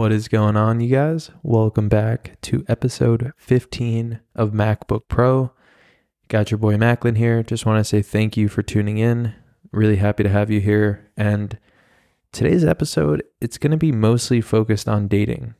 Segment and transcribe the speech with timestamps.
[0.00, 1.30] What is going on, you guys?
[1.42, 5.52] Welcome back to episode 15 of MacBook Pro.
[6.28, 7.42] Got your boy Macklin here.
[7.42, 9.34] Just want to say thank you for tuning in.
[9.72, 11.10] Really happy to have you here.
[11.18, 11.58] And
[12.32, 15.54] today's episode, it's going to be mostly focused on dating.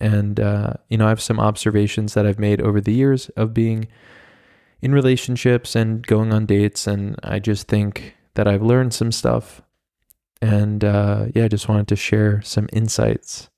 [0.00, 3.54] And, uh, you know, I have some observations that I've made over the years of
[3.54, 3.88] being
[4.80, 6.86] in relationships and going on dates.
[6.86, 9.62] And I just think that I've learned some stuff
[10.40, 13.50] and uh, yeah, I just wanted to share some insights.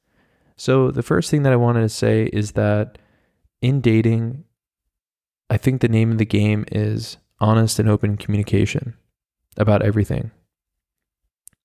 [0.57, 2.99] So, the first thing that I wanted to say is that
[3.63, 4.45] in dating,
[5.49, 8.95] I think the name of the game is honest and open communication
[9.57, 10.31] about everything.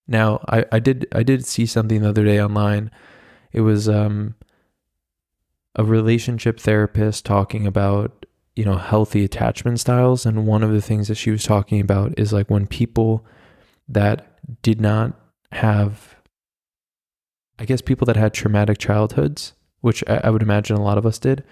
[0.07, 2.91] Now, I, I did I did see something the other day online.
[3.51, 4.35] It was um,
[5.75, 11.07] a relationship therapist talking about you know healthy attachment styles, and one of the things
[11.07, 13.25] that she was talking about is like when people
[13.87, 15.13] that did not
[15.51, 16.15] have,
[17.59, 21.19] I guess, people that had traumatic childhoods, which I, would imagine a lot of us
[21.19, 21.43] did.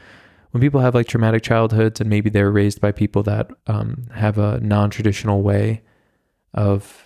[0.52, 4.38] When people have like traumatic childhoods and maybe they're raised by people that um, have
[4.38, 5.81] a non traditional way
[6.53, 7.03] of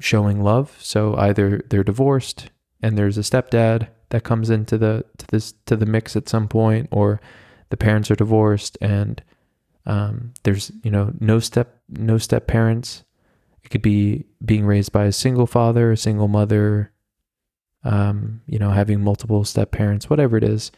[0.00, 0.76] showing love.
[0.80, 2.50] So either they're divorced
[2.82, 6.48] and there's a stepdad that comes into the to this to the mix at some
[6.48, 7.20] point, or
[7.70, 9.22] the parents are divorced and
[9.86, 13.03] um, there's you know no step no step parents
[13.64, 16.92] it could be being raised by a single father, a single mother,
[17.82, 20.70] um, you know, having multiple step parents, whatever it is.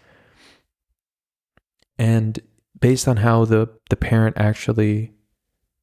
[1.99, 2.39] And
[2.79, 5.13] based on how the, the parent actually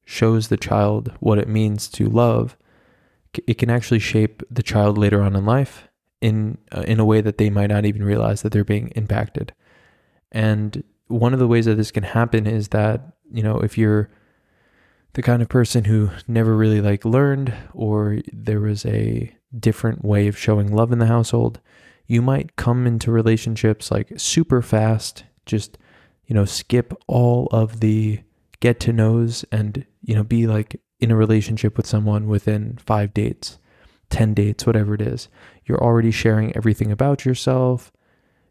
[0.04, 2.56] shows the child what it means to love,
[3.46, 5.88] it can actually shape the child later on in life
[6.20, 9.52] in uh, in a way that they might not even realize that they're being impacted.
[10.30, 14.08] And one of the ways that this can happen is that, you know, if you're
[15.14, 20.26] the kind of person who never really like learned or there was a different way
[20.26, 21.60] of showing love in the household,
[22.06, 25.78] you might come into relationships like super fast, just,
[26.26, 28.20] you know, skip all of the
[28.60, 33.14] get to knows and, you know, be like in a relationship with someone within five
[33.14, 33.58] dates,
[34.10, 35.28] 10 dates, whatever it is.
[35.64, 37.92] You're already sharing everything about yourself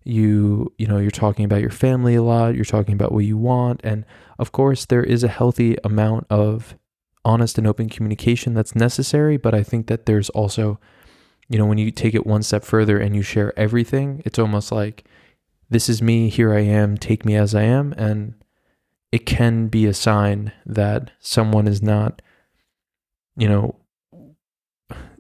[0.04, 3.38] you you know you're talking about your family a lot you're talking about what you
[3.38, 4.06] want and
[4.38, 6.76] of course there is a healthy amount of
[7.24, 10.80] honest and open communication that's necessary but i think that there's also
[11.48, 14.72] you know when you take it one step further and you share everything it's almost
[14.72, 15.06] like
[15.70, 18.34] this is me here i am take me as i am and
[19.12, 22.22] it can be a sign that someone is not
[23.38, 23.76] you know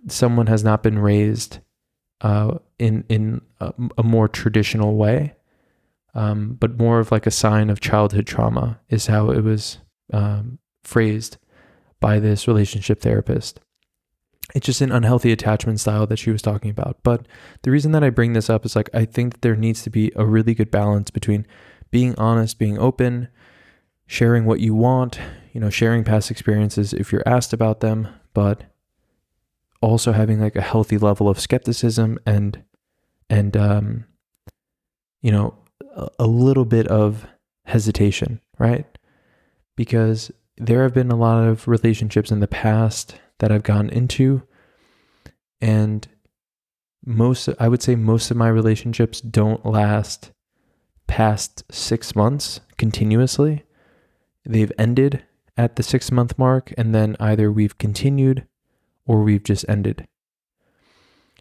[0.08, 1.60] someone has not been raised
[2.23, 5.35] uh, in in a, a, more traditional way,
[6.16, 9.79] um, but more of like a sign of childhood trauma is how it was
[10.13, 11.38] um, phrased
[12.00, 13.59] by this relationship therapist.
[14.56, 16.97] It's just an unhealthy attachment style that she was talking about.
[17.03, 17.28] But
[17.63, 19.90] the reason that I bring this up is like I think that there needs to
[19.90, 21.45] be a really good balance between
[21.91, 23.28] being honest, being open,
[24.07, 25.19] sharing what you want,
[25.51, 28.63] you know, sharing past experiences if you're asked about them, but
[29.84, 32.64] also having like a healthy level of skepticism and
[33.30, 34.06] and um
[35.22, 35.54] you know
[36.18, 37.28] a, little bit of
[37.66, 38.86] hesitation right?
[39.76, 44.42] Because there have been a lot of relationships in the past that I've gone into
[45.60, 46.08] and
[47.06, 50.32] most I would say most of my relationships don't last
[51.08, 53.66] past 6 months continuously.
[54.46, 55.24] They've ended
[55.58, 58.48] at the 6 month mark and then either we've continued
[59.06, 60.08] or we've just ended.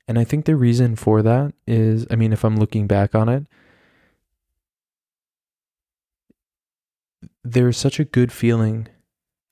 [0.08, 3.28] And I think the reason for that is, I mean, if I'm looking back on
[3.28, 3.46] it,
[7.44, 8.88] there's such a good feeling.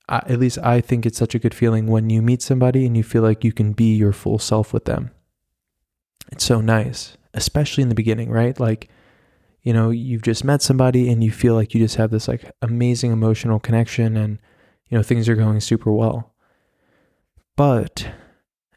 [0.09, 3.03] at least I think it's such a good feeling when you meet somebody and you
[3.03, 5.11] feel like you can be your full self with them.
[6.33, 8.59] It's so nice, especially in the beginning, right?
[8.59, 8.89] Like,
[9.61, 12.51] you know, you've just met somebody and you feel like you just have this like
[12.61, 14.39] amazing emotional connection and,
[14.89, 16.30] you know, things are going super well.
[17.55, 18.07] But,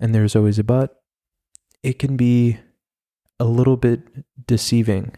[0.00, 1.02] and there's always a but,
[1.82, 2.58] it can be
[3.38, 4.02] a little bit
[4.46, 5.14] deceiving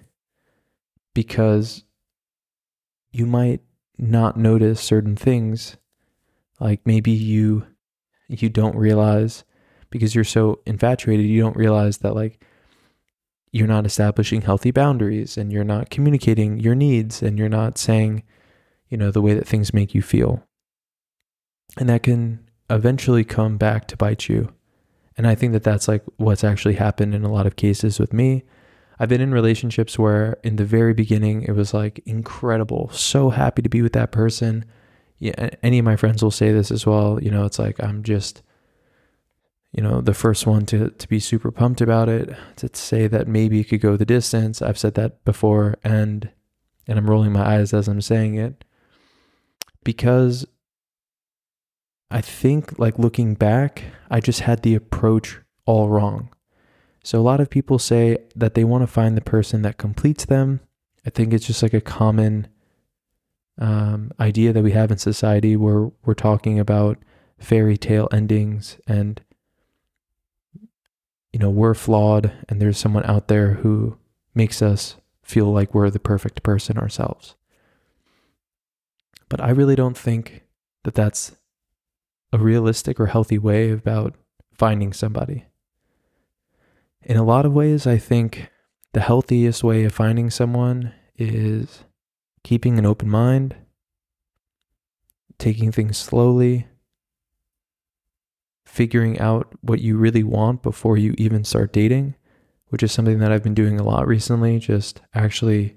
[1.14, 1.84] because
[3.12, 3.60] you might
[3.98, 5.76] not notice certain things
[6.60, 7.66] like maybe you
[8.28, 9.44] you don't realize
[9.90, 12.42] because you're so infatuated you don't realize that like
[13.56, 18.22] you're not establishing healthy boundaries and you're not communicating your needs and you're not saying,
[18.88, 20.46] you know, the way that things make you feel.
[21.78, 24.52] And that can eventually come back to bite you.
[25.16, 28.12] And I think that that's like what's actually happened in a lot of cases with
[28.12, 28.44] me.
[28.98, 33.62] I've been in relationships where in the very beginning it was like incredible, so happy
[33.62, 34.64] to be with that person.
[35.18, 37.22] Yeah, any of my friends will say this as well.
[37.22, 38.42] You know, it's like I'm just,
[39.72, 43.28] you know, the first one to to be super pumped about it, to say that
[43.28, 44.60] maybe it could go the distance.
[44.62, 46.30] I've said that before, and
[46.86, 48.64] and I'm rolling my eyes as I'm saying it
[49.84, 50.46] because
[52.10, 56.30] I think like looking back, I just had the approach all wrong.
[57.02, 60.24] So a lot of people say that they want to find the person that completes
[60.24, 60.60] them.
[61.04, 62.48] I think it's just like a common
[63.58, 66.98] um, idea that we have in society where we're talking about
[67.38, 69.20] fairy tale endings and
[71.32, 73.96] you know we're flawed and there's someone out there who
[74.34, 77.36] makes us feel like we're the perfect person ourselves.
[79.28, 80.42] But I really don't think
[80.84, 81.35] that that's
[82.32, 84.14] a realistic or healthy way about
[84.52, 85.46] finding somebody
[87.06, 88.50] in a lot of ways, I think
[88.92, 91.84] the healthiest way of finding someone is
[92.42, 93.54] keeping an open mind,
[95.38, 96.66] taking things slowly,
[98.64, 102.16] figuring out what you really want before you even start dating,
[102.70, 105.76] which is something that I've been doing a lot recently, just actually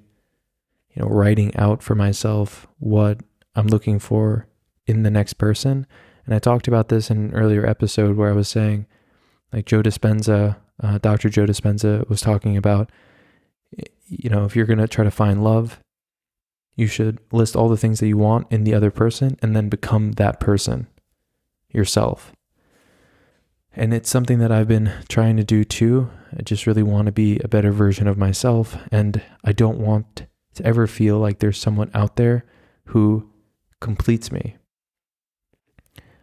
[0.95, 3.19] you know writing out for myself what
[3.53, 4.47] I'm looking for
[4.87, 5.85] in the next person.
[6.29, 8.85] And I talked about this in an earlier episode where I was saying
[9.51, 11.29] like Joe Dispenza uh, Dr.
[11.29, 12.91] Joe Dispenza was talking about,
[14.07, 15.79] you know, if you're going to try to find love,
[16.75, 19.67] you should list all the things that you want in the other person and then
[19.67, 20.87] become that person
[21.69, 22.31] yourself.
[23.75, 26.09] And it's something that I've been trying to do too.
[26.37, 28.77] I just really want to be a better version of myself.
[28.91, 32.45] And I don't want to ever feel like there's someone out there
[32.85, 33.29] who
[33.79, 34.55] completes me.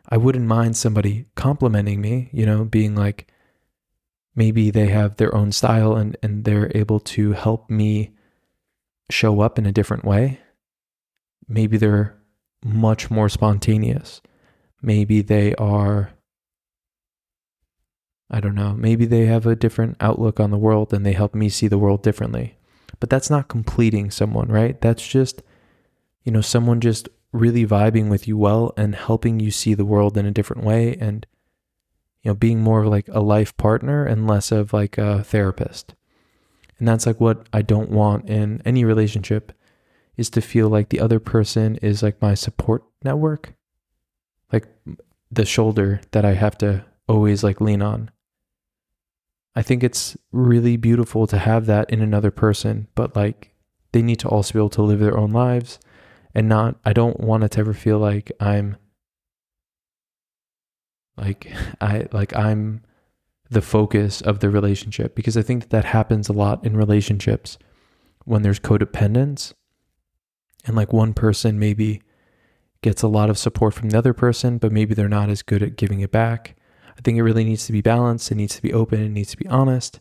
[0.09, 3.27] I wouldn't mind somebody complimenting me, you know, being like,
[4.35, 8.13] maybe they have their own style and, and they're able to help me
[9.11, 10.41] show up in a different way.
[11.49, 12.17] Maybe they're
[12.65, 14.21] much more spontaneous.
[14.83, 16.13] Maybe they are,
[18.31, 21.35] I don't know, maybe they have a different outlook on the world and they help
[21.35, 22.59] me see the world differently.
[23.01, 24.81] But that's not completing someone, right?
[24.81, 25.43] That's just,
[26.25, 30.17] you know, someone just really vibing with you well and helping you see the world
[30.17, 31.27] in a different way and
[32.23, 35.95] you know, being more of like a life partner and less of like a therapist.
[36.79, 39.53] And that's like what I don't want in any relationship
[40.17, 43.55] is to feel like the other person is like my support network,
[44.53, 44.67] like
[45.31, 48.11] the shoulder that I have to always like lean on.
[49.55, 53.53] I think it's really beautiful to have that in another person, but like
[53.93, 55.79] they need to also be able to live their own lives
[56.37, 58.77] and not, I don't want it to ever feel like I'm
[61.17, 61.51] like
[61.81, 62.83] I like I'm
[63.49, 67.57] the focus of the relationship because I think that that happens a lot in relationships
[68.27, 69.55] when there's codependence
[70.67, 72.03] and like one person maybe
[72.83, 75.63] gets a lot of support from the other person but maybe they're not as good
[75.63, 76.55] at giving it back.
[76.99, 79.31] I think it really needs to be balanced, it needs to be open, it needs
[79.31, 80.01] to be honest.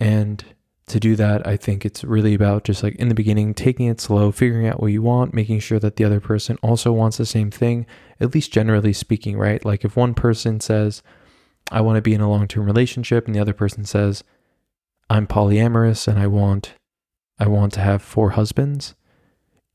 [0.00, 0.44] And
[0.88, 4.00] to do that, I think it's really about just like in the beginning, taking it
[4.00, 7.26] slow, figuring out what you want, making sure that the other person also wants the
[7.26, 7.86] same thing,
[8.20, 9.64] at least generally speaking, right?
[9.64, 11.02] Like if one person says,
[11.72, 14.22] I want to be in a long term relationship, and the other person says,
[15.10, 16.74] I'm polyamorous and I want
[17.38, 18.94] I want to have four husbands,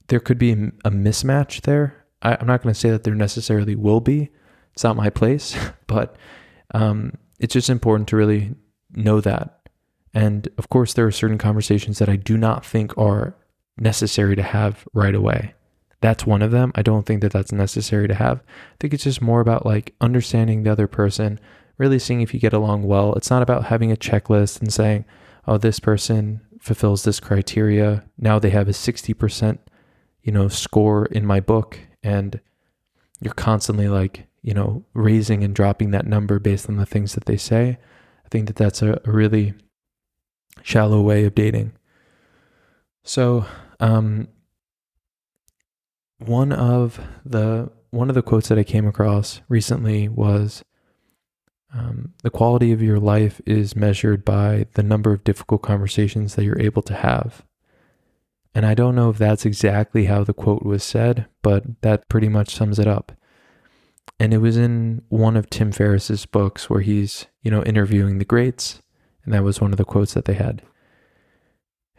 [0.07, 2.05] there could be a mismatch there.
[2.21, 4.29] I, am not going to say that there necessarily will be.
[4.73, 5.55] It's not my place,
[5.87, 6.15] but
[6.73, 8.55] um, it's just important to really
[8.93, 9.60] know that
[10.13, 13.35] and of course, there are certain conversations that I do not think are
[13.77, 15.53] necessary to have right away.
[16.01, 16.71] That's one of them.
[16.75, 18.39] I don't think that that's necessary to have.
[18.39, 21.39] I think it's just more about like understanding the other person,
[21.77, 23.13] really seeing if you get along well.
[23.13, 25.05] It's not about having a checklist and saying,
[25.47, 28.03] oh, this person fulfills this criteria.
[28.17, 29.59] Now they have a 60%,
[30.23, 31.79] you know, score in my book.
[32.03, 32.39] And
[33.19, 37.25] you're constantly like, you know, raising and dropping that number based on the things that
[37.25, 37.77] they say.
[38.25, 39.53] I think that that's a, a really
[40.63, 41.73] shallow way of dating.
[43.03, 43.45] So,
[43.79, 44.27] um,
[46.19, 50.63] one of the one of the quotes that I came across recently was
[51.73, 56.43] um, the quality of your life is measured by the number of difficult conversations that
[56.43, 57.43] you're able to have.
[58.53, 62.27] And I don't know if that's exactly how the quote was said, but that pretty
[62.27, 63.13] much sums it up.
[64.19, 68.25] And it was in one of Tim Ferriss's books where he's, you know, interviewing the
[68.25, 68.81] greats
[69.23, 70.63] And that was one of the quotes that they had.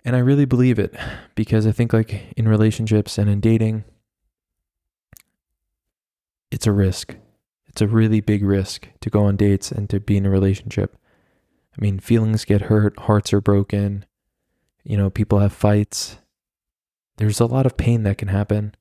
[0.05, 0.95] And I really believe it
[1.35, 3.85] because I think, like, in relationships and in dating,
[6.51, 7.17] it's a risk.
[7.69, 10.97] It's a really big risk to go on dates and to be in a relationship.
[11.79, 14.05] I mean, feelings get hurt, hearts are broken,
[14.85, 16.19] you know, people have fights.
[17.17, 18.75] There's a lot of pain that can happen.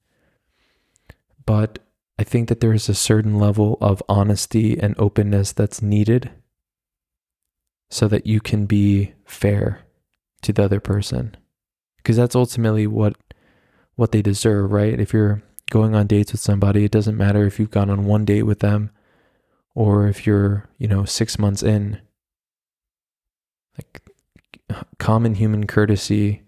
[1.46, 1.80] But
[2.18, 6.32] I think that there is a certain level of honesty and openness that's needed
[7.92, 9.82] so that you can be fair
[10.42, 11.36] to the other person.
[11.98, 13.16] Because that's ultimately what
[13.96, 15.00] what they deserve right?
[15.00, 18.26] If you're going on dates with somebody it doesn't matter if you've gone on one
[18.26, 18.90] date with them
[19.76, 22.02] or if you're you know 6 months in.
[23.78, 24.02] Like
[24.98, 26.44] common human courtesy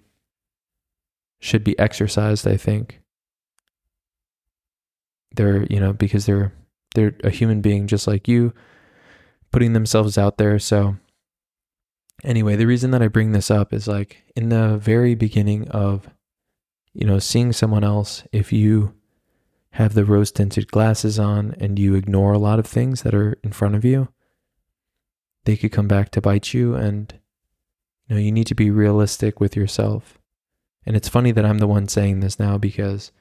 [1.40, 3.02] should be exercised i think.
[5.36, 6.54] They're you know because they're
[6.96, 8.54] they're a human being just like you
[9.52, 10.58] putting themselves out there.
[10.60, 10.98] So
[12.24, 16.10] anyway, the reason that I bring this up is like in the very beginning of,
[16.94, 18.94] you know, seeing someone else, if you
[19.72, 23.38] have the rose tinted glasses on and you ignore a lot of things that are
[23.44, 24.10] in front of you,
[25.46, 26.76] they could come back to bite you.
[26.76, 27.14] And,
[28.08, 30.20] you know, you need to be realistic with yourself.
[30.86, 33.12] And it's funny that I'm the one saying this now because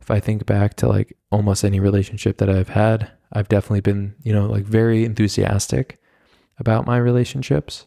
[0.00, 4.16] if I think back to like almost any relationship that I've had, I've definitely been,
[4.22, 6.00] you know, like very enthusiastic
[6.58, 7.86] about my relationships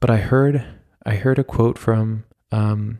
[0.00, 0.64] but I heard
[1.04, 2.98] I heard a quote from um,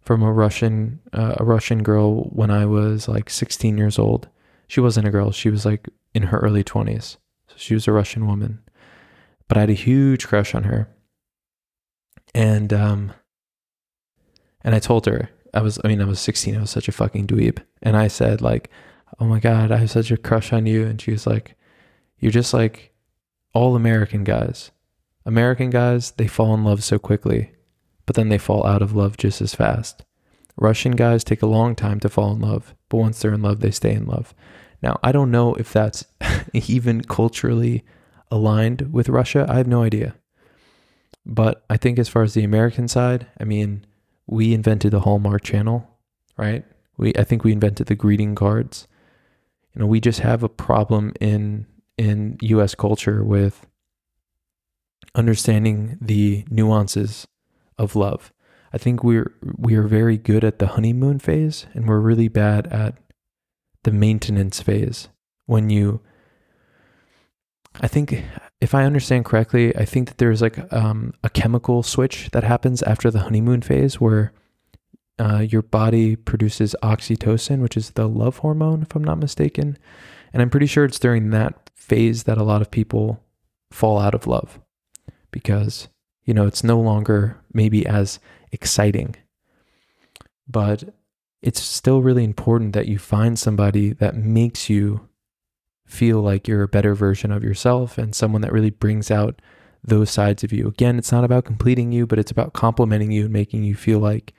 [0.00, 4.28] from a Russian uh, a Russian girl when I was like 16 years old.
[4.66, 7.16] She wasn't a girl; she was like in her early 20s.
[7.48, 8.60] So she was a Russian woman,
[9.48, 10.88] but I had a huge crush on her,
[12.34, 13.12] and um,
[14.62, 16.56] and I told her I was I mean I was 16.
[16.56, 18.70] I was such a fucking dweeb, and I said like,
[19.18, 21.56] "Oh my god, I have such a crush on you," and she was like,
[22.18, 22.92] "You're just like
[23.54, 24.70] all American guys."
[25.28, 27.52] American guys, they fall in love so quickly,
[28.06, 30.02] but then they fall out of love just as fast.
[30.56, 33.60] Russian guys take a long time to fall in love, but once they're in love,
[33.60, 34.34] they stay in love.
[34.82, 36.06] Now, I don't know if that's
[36.54, 37.84] even culturally
[38.30, 39.44] aligned with Russia.
[39.50, 40.14] I have no idea.
[41.26, 43.84] But I think as far as the American side, I mean,
[44.26, 45.90] we invented the Hallmark channel,
[46.38, 46.64] right?
[46.96, 48.88] We I think we invented the greeting cards.
[49.74, 51.66] You know, we just have a problem in
[51.98, 53.66] in US culture with
[55.14, 57.26] understanding the nuances
[57.76, 58.32] of love.
[58.72, 62.66] I think we're we are very good at the honeymoon phase and we're really bad
[62.66, 62.94] at
[63.84, 65.08] the maintenance phase.
[65.46, 66.00] When you
[67.80, 68.24] I think
[68.60, 72.82] if I understand correctly, I think that there's like um, a chemical switch that happens
[72.82, 74.32] after the honeymoon phase where
[75.18, 79.78] uh, your body produces oxytocin, which is the love hormone, if I'm not mistaken.
[80.32, 83.22] And I'm pretty sure it's during that phase that a lot of people
[83.70, 84.58] fall out of love
[85.30, 85.88] because,
[86.24, 88.18] you know, it's no longer maybe as
[88.52, 89.16] exciting.
[90.48, 90.84] But
[91.42, 95.08] it's still really important that you find somebody that makes you
[95.86, 99.40] feel like you're a better version of yourself and someone that really brings out
[99.82, 100.68] those sides of you.
[100.68, 103.98] Again, it's not about completing you, but it's about complimenting you and making you feel
[103.98, 104.34] like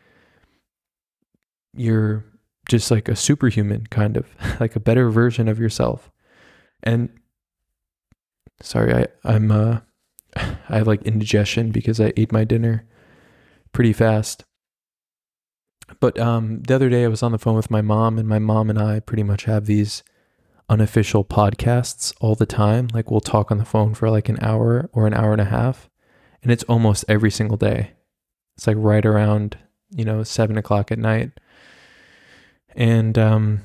[1.74, 2.26] you're
[2.68, 4.28] just like a superhuman kind of
[4.60, 6.12] like a better version of yourself.
[6.84, 7.10] And
[8.62, 9.80] sorry, I I'm uh
[10.36, 12.86] I have like indigestion because I ate my dinner
[13.72, 14.46] pretty fast.
[16.00, 18.40] But um, the other day I was on the phone with my mom, and my
[18.40, 20.04] mom and I pretty much have these
[20.70, 22.90] unofficial podcasts all the time.
[22.94, 25.46] Like we'll talk on the phone for like an hour or an hour and a
[25.46, 25.90] half,
[26.44, 27.92] and it's almost every single day.
[28.58, 29.58] It's like right around
[29.92, 31.32] you know seven o'clock at night,
[32.76, 33.62] and um,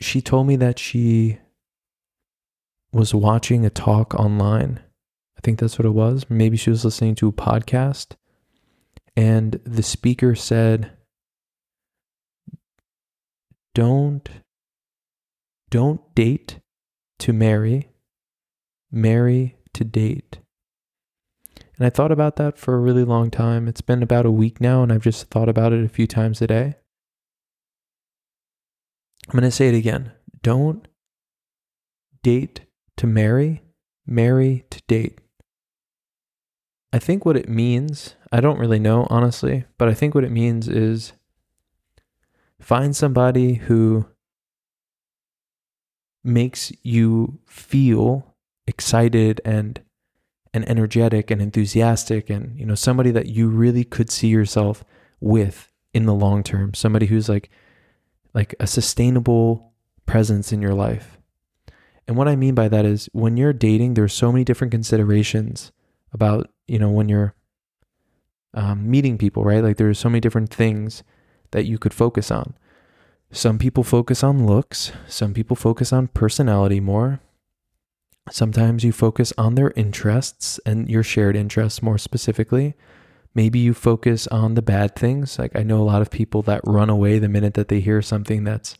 [0.00, 1.38] she told me that she
[2.92, 4.80] was watching a talk online
[5.42, 6.26] think that's what it was.
[6.28, 8.16] Maybe she was listening to a podcast
[9.16, 10.92] and the speaker said,
[13.74, 14.28] Don't
[15.70, 16.60] don't date
[17.18, 17.90] to marry,
[18.90, 20.38] marry to date.
[21.78, 23.66] And I thought about that for a really long time.
[23.66, 26.42] It's been about a week now, and I've just thought about it a few times
[26.42, 26.74] a day.
[29.28, 30.12] I'm going to say it again.
[30.42, 30.86] Don't
[32.22, 32.60] date
[32.98, 33.62] to marry,
[34.06, 35.21] marry to date.
[36.92, 40.30] I think what it means, I don't really know, honestly, but I think what it
[40.30, 41.14] means is
[42.60, 44.06] find somebody who
[46.22, 48.34] makes you feel
[48.66, 49.80] excited and
[50.54, 54.84] and energetic and enthusiastic and you know somebody that you really could see yourself
[55.18, 57.50] with in the long term somebody who's like
[58.34, 59.72] like a sustainable
[60.06, 61.18] presence in your life.
[62.06, 65.72] And what i mean by that is when you're dating there's so many different considerations
[66.12, 67.34] about, you know, when you're
[68.54, 69.62] um, meeting people, right?
[69.62, 71.02] Like there's so many different things
[71.52, 72.54] that you could focus on.
[73.30, 77.20] Some people focus on looks, some people focus on personality more.
[78.30, 82.74] Sometimes you focus on their interests and your shared interests more specifically.
[83.34, 85.38] Maybe you focus on the bad things.
[85.38, 88.02] Like I know a lot of people that run away the minute that they hear
[88.02, 88.76] something that's,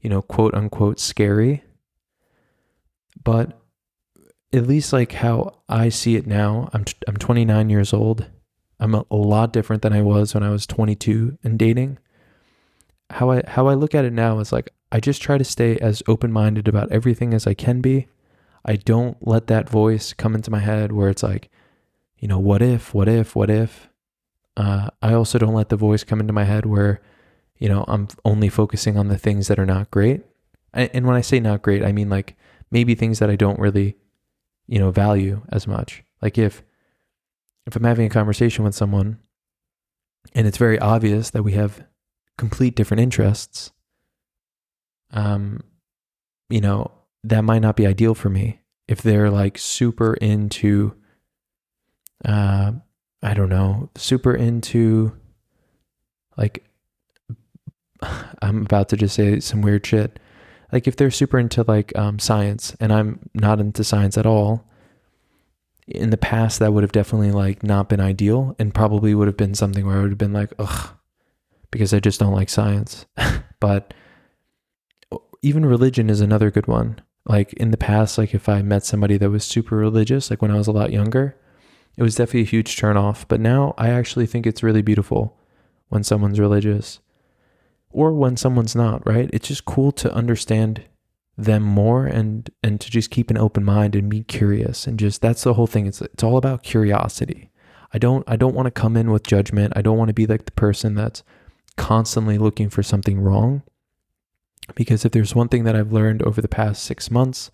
[0.00, 1.64] you know, quote unquote scary.
[3.22, 3.60] But
[4.52, 8.26] at least like how I see it now, I'm I'm 29 years old.
[8.78, 11.98] I'm a, a lot different than I was when I was 22 and dating.
[13.10, 15.76] How I how I look at it now is like I just try to stay
[15.78, 18.06] as open-minded about everything as I can be.
[18.64, 21.50] I don't let that voice come into my head where it's like,
[22.18, 23.88] you know, what if, what if, what if?
[24.56, 27.00] Uh, I also don't let the voice come into my head where,
[27.58, 30.22] you know, I'm only focusing on the things that are not great.
[30.72, 32.36] And when I say not great, I mean like
[32.70, 33.96] maybe things that I don't really,
[34.66, 36.02] you know, value as much.
[36.22, 36.62] Like if
[37.66, 39.18] if I'm having a conversation with someone
[40.34, 41.84] and it's very obvious that we have
[42.38, 43.72] complete different interests,
[45.12, 45.60] um,
[46.48, 46.92] you know,
[47.24, 48.60] that might not be ideal for me.
[48.86, 50.94] If they're like super into,
[52.24, 52.72] uh,
[53.22, 55.16] I don't know, super into,
[56.36, 56.64] like,
[58.42, 60.18] I'm about to just say some weird shit.
[60.72, 64.66] Like, if they're super into like um, science and I'm not into science at all,
[65.86, 69.36] in the past that would have definitely like not been ideal and probably would have
[69.36, 70.90] been something where I would have been like, ugh,
[71.70, 73.06] because I just don't like science.
[73.60, 73.94] but
[75.42, 77.00] even religion is another good one.
[77.24, 80.50] Like in the past, like if I met somebody that was super religious, like when
[80.50, 81.36] I was a lot younger,
[81.96, 83.26] it was definitely a huge turn off.
[83.26, 85.36] But now I actually think it's really beautiful
[85.88, 87.00] when someone's religious
[87.96, 89.30] or when someone's not, right?
[89.32, 90.82] It's just cool to understand
[91.38, 95.22] them more and and to just keep an open mind and be curious and just
[95.22, 95.86] that's the whole thing.
[95.86, 97.50] It's it's all about curiosity.
[97.94, 99.72] I don't i don't want to come in with judgment.
[99.74, 101.24] I don't want to be like the person that's
[101.76, 103.62] constantly looking for something wrong.
[104.74, 107.50] Because if there's one thing that i've learned over the past 6 months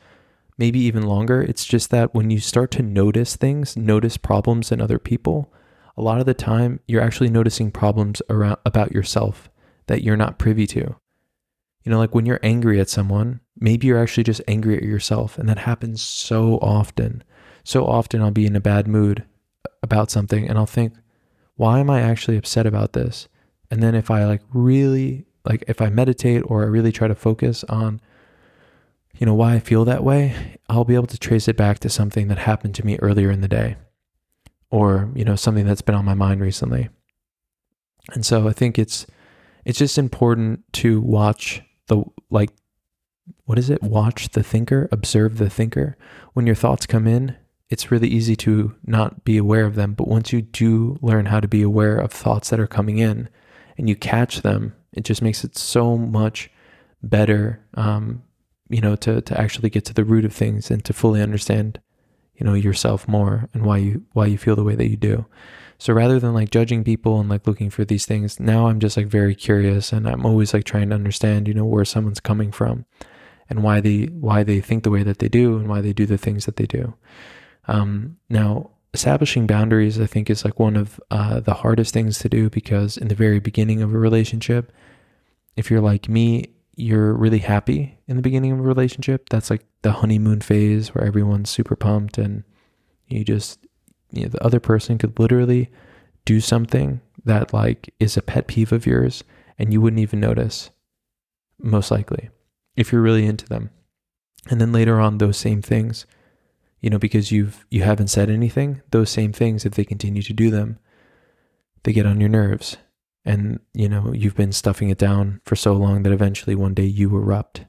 [0.59, 4.81] maybe even longer it's just that when you start to notice things notice problems in
[4.81, 5.53] other people
[5.97, 9.51] a lot of the time you're actually noticing problems around about yourself
[9.87, 10.97] that you're not privy to
[11.85, 15.37] you know, like when you're angry at someone, maybe you're actually just angry at yourself.
[15.39, 17.25] And that happens so often.
[17.65, 19.25] So often I'll be in a bad mood
[19.83, 20.95] about something and I'll think,
[21.57, 23.29] why am I actually upset about this?
[23.71, 27.15] And then if I like really, like if I meditate or I really try to
[27.15, 28.01] focus on,
[29.19, 31.89] you know, why I feel that way, I'll be able to trace it back to
[31.89, 33.77] something that happened to me earlier in the day
[34.71, 36.91] or, you know, something that's been on my mind recently.
[38.15, 39.07] And so I think it's,
[39.65, 42.51] it's just important to watch the like
[43.45, 43.83] what is it?
[43.83, 45.97] Watch the thinker, observe the thinker.
[46.33, 47.37] When your thoughts come in,
[47.69, 49.95] it's really easy to not be aware of them.
[49.95, 53.29] But once you do learn how to be aware of thoughts that are coming in
[53.79, 56.51] and you catch them, it just makes it so much
[57.03, 58.23] better, um,
[58.69, 61.81] you know, to, to actually get to the root of things and to fully understand,
[62.35, 65.27] you know, yourself more and why you, why you feel the way that you do.
[65.83, 68.97] So rather than like judging people and like looking for these things, now I'm just
[68.97, 72.53] like very curious and I'm always like trying to understand, you know, where someone's coming
[72.53, 72.85] from
[73.51, 76.07] and why they why they think the way that they do and why they do
[76.07, 76.95] the things that they do.
[77.67, 82.29] Um, now, establishing boundaries, I think, is like one of uh, the hardest things to
[82.29, 84.71] do because in the very beginning of a relationship,
[85.57, 89.31] if you're like me, you're really happy in the beginning of a relationship.
[89.31, 92.45] That's like the honeymoon phase where everyone's super pumped and
[93.09, 93.62] you just
[94.13, 95.71] you know, the other person could literally
[96.25, 99.25] do something that like is a pet peeve of yours
[99.59, 100.71] and you wouldn't even notice
[101.59, 102.31] most likely
[102.77, 103.71] if you're really into them.
[104.51, 106.07] And then later on those same things
[106.81, 110.33] you know because you've you haven't said anything those same things if they continue to
[110.33, 110.81] do them
[111.83, 112.77] they get on your nerves.
[113.25, 116.85] And you know you've been stuffing it down for so long that eventually one day
[116.85, 117.65] you erupt.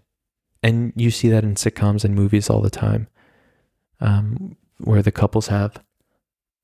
[0.61, 3.07] And you see that in sitcoms and movies all the time
[3.99, 5.83] um, where the couples have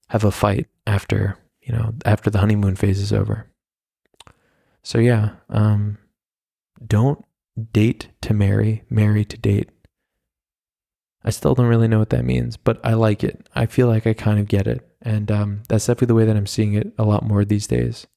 [0.09, 3.47] have a fight after, you know, after the honeymoon phase is over.
[4.83, 5.97] So yeah, um,
[6.85, 7.23] don't
[7.71, 9.69] date to marry, marry to date.
[11.23, 13.47] I still don't really know what that means, but I like it.
[13.53, 14.87] I feel like I kind of get it.
[15.01, 18.07] And um, that's definitely the way that I'm seeing it a lot more these days.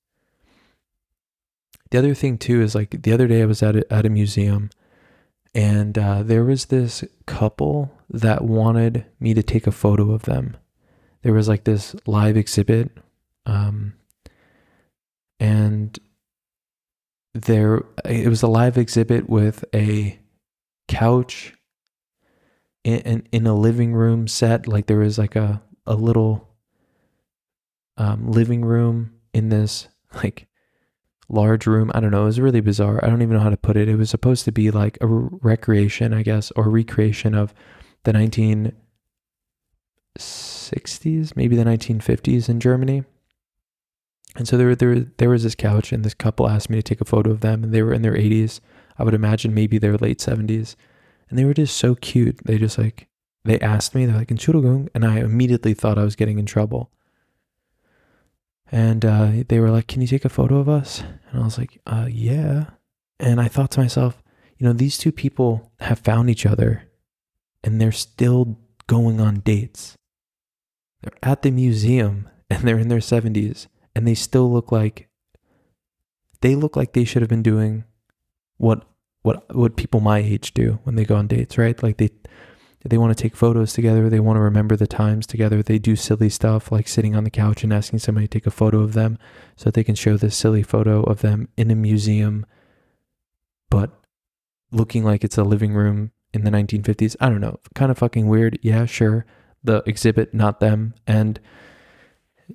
[1.90, 4.10] The other thing, too, is like the other day I was at a, at a
[4.10, 4.70] museum
[5.54, 10.56] and uh, there was this couple that wanted me to take a photo of them
[11.22, 12.90] there was like this live exhibit
[13.46, 13.94] um,
[15.40, 15.98] and
[17.34, 20.18] there it was a live exhibit with a
[20.88, 21.54] couch
[22.84, 26.48] in, in, in a living room set like there was like a a little
[27.96, 30.46] um, living room in this like
[31.28, 31.90] large room.
[31.94, 32.22] I don't know.
[32.22, 33.02] It was really bizarre.
[33.02, 33.88] I don't even know how to put it.
[33.88, 37.54] It was supposed to be like a recreation, I guess, or recreation of
[38.04, 38.12] the
[40.18, 43.04] 1960s, maybe the 1950s in Germany.
[44.36, 47.00] And so there, there, there was this couch, and this couple asked me to take
[47.00, 48.60] a photo of them, and they were in their 80s.
[48.98, 50.74] I would imagine maybe their late 70s,
[51.28, 52.38] and they were just so cute.
[52.44, 53.08] They just like
[53.44, 56.90] they asked me, they're like, "Entschuldigung," and I immediately thought I was getting in trouble.
[58.70, 61.58] And uh, they were like, "Can you take a photo of us?" And I was
[61.58, 62.66] like, uh, "Yeah."
[63.18, 64.22] And I thought to myself,
[64.58, 66.84] you know, these two people have found each other,
[67.64, 69.96] and they're still going on dates.
[71.02, 75.08] They're at the museum, and they're in their seventies, and they still look like
[76.40, 77.84] they look like they should have been doing
[78.56, 78.84] what
[79.22, 81.80] what what people my age do when they go on dates, right?
[81.82, 82.10] Like they
[82.84, 85.62] they want to take photos together, they want to remember the times together.
[85.62, 88.50] They do silly stuff like sitting on the couch and asking somebody to take a
[88.50, 89.18] photo of them
[89.56, 92.44] so they can show this silly photo of them in a museum
[93.72, 93.90] but
[94.70, 97.16] looking like it's a living room in the 1950s.
[97.20, 98.58] I don't know, kind of fucking weird.
[98.60, 99.24] Yeah, sure.
[99.64, 100.94] The exhibit, not them.
[101.06, 101.38] And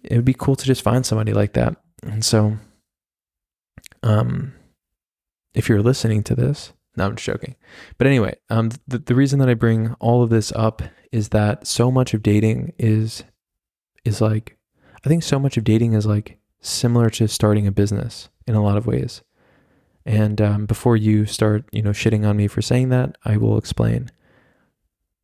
[0.03, 1.77] it would be cool to just find somebody like that.
[2.03, 2.57] And so,
[4.03, 4.53] um,
[5.53, 7.55] if you're listening to this, no, I'm just joking.
[7.97, 11.67] But anyway, um, the, the reason that I bring all of this up is that
[11.67, 13.23] so much of dating is,
[14.03, 14.57] is like,
[15.05, 18.63] I think so much of dating is like similar to starting a business in a
[18.63, 19.21] lot of ways.
[20.05, 23.57] And um, before you start, you know, shitting on me for saying that, I will
[23.57, 24.09] explain.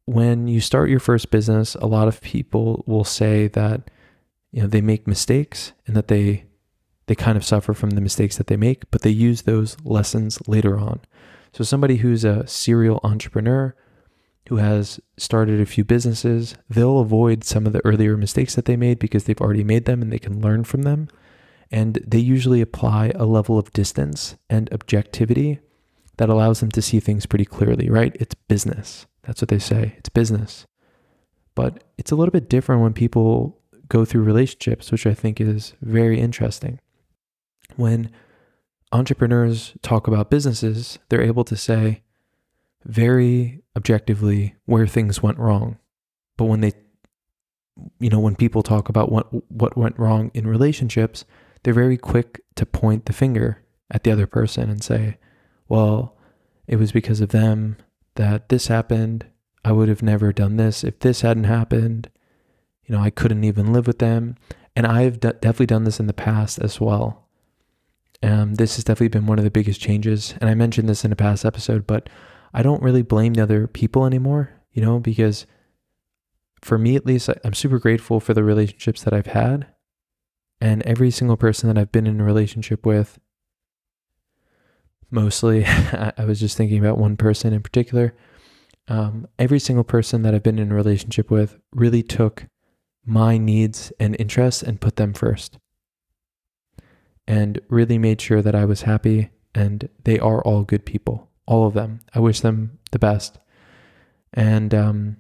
[0.06, 3.90] When you start your first business, a lot of people will say that
[4.52, 6.46] you know they make mistakes and that they
[7.08, 10.40] they kind of suffer from the mistakes that they make but they use those lessons
[10.48, 11.02] later on.
[11.54, 13.76] So somebody who's a serial entrepreneur
[14.50, 18.76] who has started a few businesses they'll avoid some of the earlier mistakes that they
[18.76, 21.08] made because they've already made them and they can learn from them.
[21.72, 25.60] And they usually apply a level of distance and objectivity
[26.18, 28.16] that allows them to see things pretty clearly right?
[28.20, 30.66] It's business that's what they say it's business
[31.56, 35.74] but it's a little bit different when people go through relationships, which I think is
[35.82, 36.80] very interesting.
[37.76, 38.12] When
[38.92, 42.02] entrepreneurs talk about businesses, they're able to say
[42.86, 45.78] very objectively where things went wrong.
[46.38, 46.74] But when they
[48.00, 51.26] you know, when people talk about what what went wrong in relationships,
[51.64, 55.18] they're very quick to point the finger at the other person and say,
[55.68, 56.16] "Well,
[56.68, 57.78] it was because of them
[58.16, 59.26] that this happened.
[59.66, 62.10] I would have never done this if this hadn't happened.
[62.86, 64.36] You know, I couldn't even live with them.
[64.76, 67.28] And I've d- definitely done this in the past as well.
[68.22, 70.34] Um, this has definitely been one of the biggest changes.
[70.40, 72.10] And I mentioned this in a past episode, but
[72.54, 75.46] I don't really blame the other people anymore, you know, because
[76.62, 79.68] for me at least, I'm super grateful for the relationships that I've had.
[80.62, 83.20] And every single person that I've been in a relationship with,
[85.14, 88.14] mostly, I was just thinking about one person in particular.
[88.88, 92.48] Um, every single person that I've been in a relationship with really took
[93.06, 95.58] my needs and interests and put them first.
[97.26, 101.68] And really made sure that I was happy and they are all good people, all
[101.68, 102.02] of them.
[102.14, 103.40] I wish them the best.
[104.34, 105.18] And um,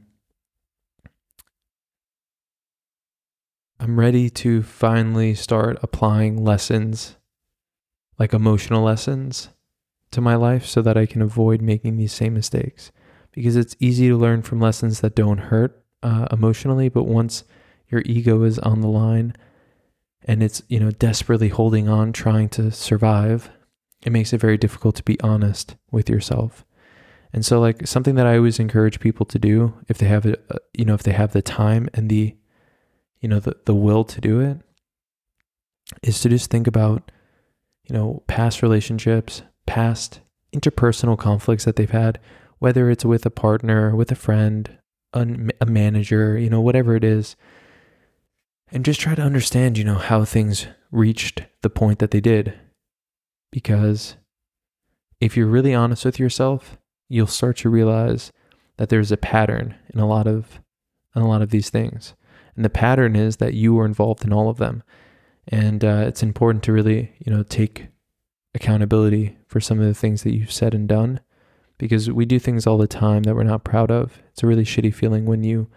[3.79, 7.15] I'm ready to finally start applying lessons,
[8.17, 9.49] like emotional lessons,
[10.13, 12.91] to my life so that I can avoid making these same mistakes.
[13.31, 17.43] Because it's easy to learn from lessons that don't hurt uh, emotionally, but once
[17.89, 19.35] your ego is on the line
[20.25, 23.49] and it's, you know, desperately holding on, trying to survive,
[24.05, 26.65] it makes it very difficult to be honest with yourself.
[27.33, 30.45] And so like something that I always encourage people to do if they have it,
[30.51, 32.35] uh, you know, if they have the time and the,
[33.19, 34.57] you know, the, the will to do it
[36.03, 37.11] is to just think about,
[37.83, 40.21] you know, past relationships, past
[40.53, 42.19] interpersonal conflicts that they've had,
[42.59, 44.77] whether it's with a partner, with a friend,
[45.13, 45.27] a,
[45.61, 47.35] a manager, you know, whatever it is,
[48.71, 52.53] and just try to understand, you know, how things reached the point that they did.
[53.51, 54.15] Because
[55.19, 58.31] if you're really honest with yourself, you'll start to realize
[58.77, 60.59] that there's a pattern in a lot of
[61.15, 62.15] in a lot of these things.
[62.55, 64.83] And the pattern is that you were involved in all of them.
[65.47, 67.87] And uh, it's important to really, you know, take
[68.55, 71.19] accountability for some of the things that you've said and done
[71.77, 74.21] because we do things all the time that we're not proud of.
[74.31, 75.67] It's a really shitty feeling when you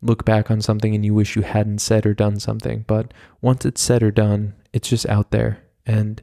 [0.00, 2.84] look back on something and you wish you hadn't said or done something.
[2.86, 5.62] But once it's said or done, it's just out there.
[5.84, 6.22] And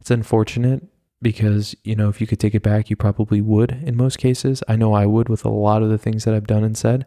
[0.00, 0.84] it's unfortunate
[1.22, 4.62] because, you know, if you could take it back, you probably would in most cases.
[4.68, 7.06] I know I would with a lot of the things that I've done and said,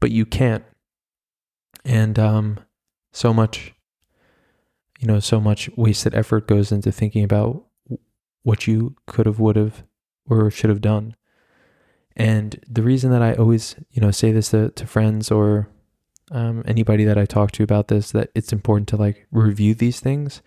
[0.00, 0.64] but you can't.
[1.84, 2.60] And um,
[3.12, 3.74] so much
[5.00, 7.64] you know so much wasted effort goes into thinking about
[8.42, 9.82] what you could have would have
[10.28, 11.16] or should have done.
[12.16, 15.68] And the reason that i always you know say this to, to friends or
[16.30, 20.00] um, anybody that i talk to about this that it's important to like review these
[20.00, 20.42] things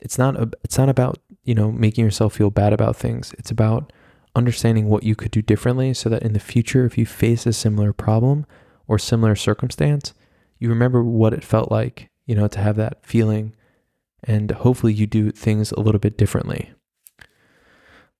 [0.00, 3.34] it's not a, it's not about you know making yourself feel bad about things.
[3.38, 3.92] It's about
[4.36, 7.52] understanding what you could do differently so that in the future if you face a
[7.52, 8.46] similar problem
[8.88, 10.12] or similar circumstance
[10.58, 13.54] you remember what it felt like you know to have that feeling
[14.24, 16.72] and hopefully you do things a little bit differently.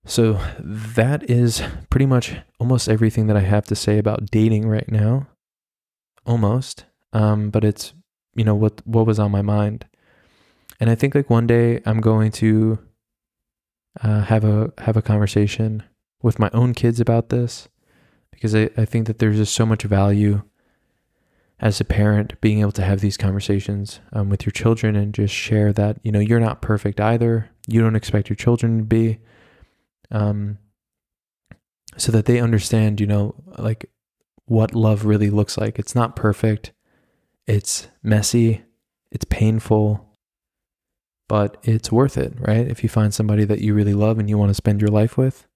[0.07, 4.90] So that is pretty much almost everything that i have to say about dating right
[4.90, 5.29] now.
[6.27, 6.85] Almost.
[7.12, 7.95] Um, but it's
[8.35, 9.87] you know what what was on my mind.
[10.81, 12.79] And I think like one day I'm going to
[14.03, 15.83] uh, have a have a conversation
[16.23, 17.69] with my own kids about this
[18.31, 20.43] because I, I think that there's just so much value
[21.61, 25.35] as a parent being able to have these conversations um, with your children and just
[25.35, 27.51] share that you know you're not perfect either.
[27.67, 29.19] You don't expect your children to be
[30.11, 30.59] um,
[31.97, 33.87] so that they understand you know like
[34.47, 35.79] what love really looks like.
[35.79, 36.73] It's not perfect.
[37.47, 38.64] It's messy.
[39.11, 40.11] It's painful.
[41.27, 42.69] But it's worth it, right?
[42.69, 45.17] If you find somebody that you really love and you want to spend your life
[45.17, 45.47] with,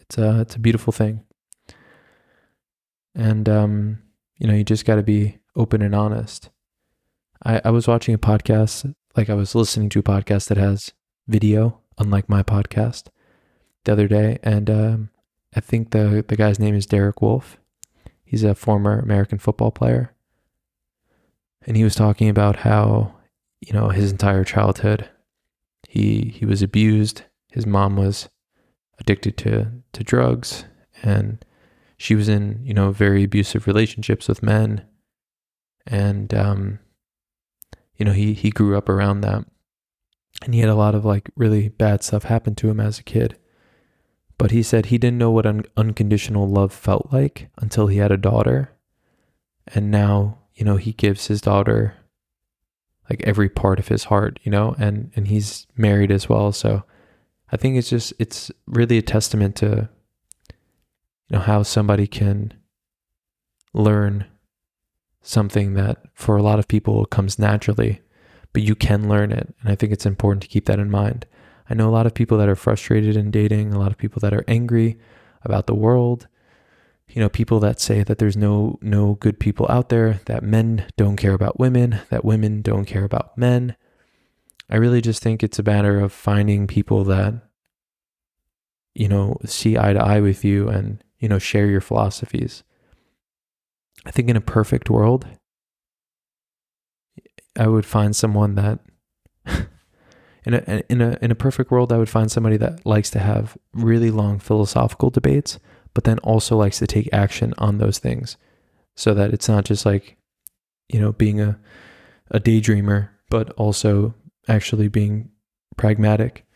[0.00, 1.22] it's a it's a beautiful thing.
[3.14, 3.98] And um,
[4.42, 6.50] you know, you just got to be open and honest.
[7.44, 10.92] I I was watching a podcast, like I was listening to a podcast that has
[11.28, 13.04] video, unlike my podcast,
[13.84, 15.10] the other day, and um,
[15.54, 17.56] I think the the guy's name is Derek Wolfe.
[18.24, 20.12] He's a former American football player,
[21.64, 23.14] and he was talking about how
[23.62, 25.08] you know, his entire childhood.
[25.88, 27.22] He he was abused.
[27.52, 28.28] His mom was
[28.98, 30.64] addicted to to drugs
[31.02, 31.44] and
[32.02, 34.84] she was in, you know, very abusive relationships with men.
[35.86, 36.80] And um
[37.96, 39.44] you know, he he grew up around that.
[40.44, 43.04] And he had a lot of like really bad stuff happen to him as a
[43.04, 43.38] kid.
[44.36, 48.10] But he said he didn't know what un- unconditional love felt like until he had
[48.10, 48.72] a daughter.
[49.68, 51.94] And now, you know, he gives his daughter
[53.08, 56.50] like every part of his heart, you know, and and he's married as well.
[56.50, 56.82] So
[57.52, 59.88] I think it's just it's really a testament to
[61.32, 62.52] know how somebody can
[63.74, 64.26] learn
[65.22, 68.00] something that for a lot of people comes naturally,
[68.52, 69.54] but you can learn it.
[69.60, 71.26] And I think it's important to keep that in mind.
[71.70, 74.20] I know a lot of people that are frustrated in dating, a lot of people
[74.20, 74.98] that are angry
[75.44, 76.26] about the world,
[77.12, 80.86] you know people that say that there's no no good people out there that men
[80.96, 83.76] don't care about women that women don't care about men
[84.70, 87.34] i really just think it's a matter of finding people that
[88.94, 92.62] you know see eye to eye with you and you know share your philosophies
[94.04, 95.26] i think in a perfect world
[97.58, 98.80] i would find someone that
[100.44, 103.18] in a in a in a perfect world i would find somebody that likes to
[103.18, 105.58] have really long philosophical debates
[105.94, 108.36] but then also likes to take action on those things
[108.94, 110.16] so that it's not just like,
[110.88, 111.58] you know, being a,
[112.30, 114.14] a daydreamer, but also
[114.48, 115.30] actually being
[115.76, 116.46] pragmatic.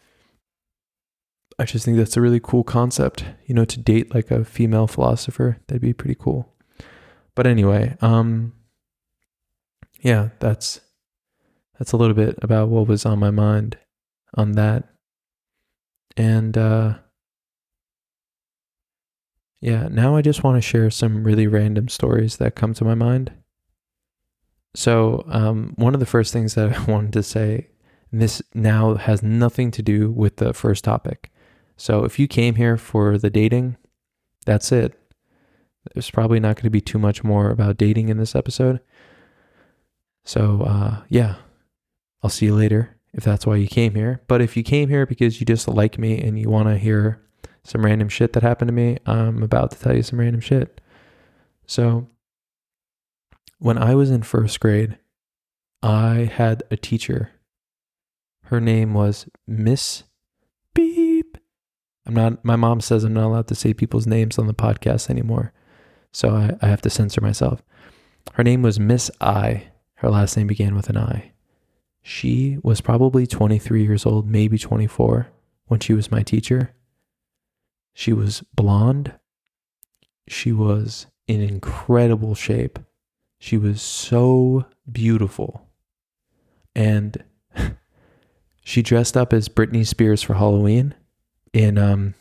[1.59, 4.87] I just think that's a really cool concept, you know, to date like a female
[4.87, 5.59] philosopher.
[5.67, 6.53] That'd be pretty cool.
[7.35, 8.53] But anyway, um
[10.01, 10.81] yeah, that's
[11.79, 13.79] that's a little bit about what was on my mind
[14.35, 14.85] on that.
[16.17, 16.99] And uh
[19.61, 22.95] yeah, now I just want to share some really random stories that come to my
[22.95, 23.33] mind.
[24.75, 27.69] So, um, one of the first things that I wanted to say,
[28.13, 31.33] this now has nothing to do with the first topic.
[31.77, 33.77] So, if you came here for the dating,
[34.45, 34.99] that's it.
[35.95, 38.81] There's probably not going to be too much more about dating in this episode.
[40.25, 41.37] So, uh, yeah,
[42.23, 44.23] I'll see you later if that's why you came here.
[44.27, 47.23] But if you came here because you just like me and you want to hear
[47.63, 50.81] some random shit that happened to me, I'm about to tell you some random shit.
[51.67, 52.09] So,
[53.59, 54.99] when I was in first grade,
[55.83, 57.31] I had a teacher.
[58.45, 60.05] Her name was Miss.
[62.07, 65.11] I'm not, my mom says I'm not allowed to say people's names on the podcast
[65.11, 65.53] anymore.
[66.13, 67.63] So I, I have to censor myself.
[68.35, 69.69] Her name was Miss I.
[69.95, 71.33] Her last name began with an I.
[72.03, 75.29] She was probably 23 years old, maybe 24,
[75.67, 76.73] when she was my teacher.
[77.93, 79.15] She was blonde.
[80.29, 82.79] She was in incredible shape.
[83.39, 85.67] She was so beautiful.
[86.75, 87.25] And
[88.63, 90.95] she dressed up as Britney Spears for Halloween
[91.57, 92.15] in um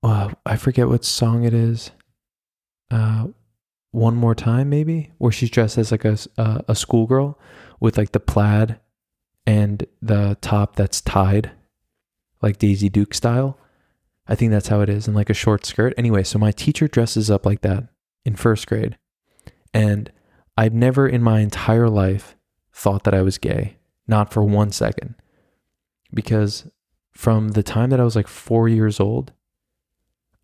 [0.00, 1.90] uh, I forget what song it is.
[2.90, 3.28] Uh
[3.90, 7.38] one more time, maybe, where she's dressed as like a a, a schoolgirl
[7.80, 8.78] with like the plaid
[9.46, 11.50] and the top that's tied,
[12.42, 13.58] like Daisy Duke style.
[14.28, 15.94] I think that's how it is, and like a short skirt.
[15.96, 17.88] Anyway, so my teacher dresses up like that
[18.24, 18.98] in first grade,
[19.74, 20.12] and
[20.56, 22.36] I've never in my entire life
[22.72, 25.14] thought that I was gay, not for one second,
[26.12, 26.66] because
[27.12, 29.32] from the time that I was like four years old,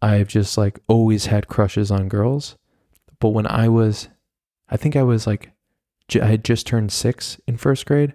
[0.03, 2.57] I've just like always had crushes on girls.
[3.20, 4.09] But when I was,
[4.68, 5.53] I think I was like,
[6.20, 8.14] I had just turned six in first grade.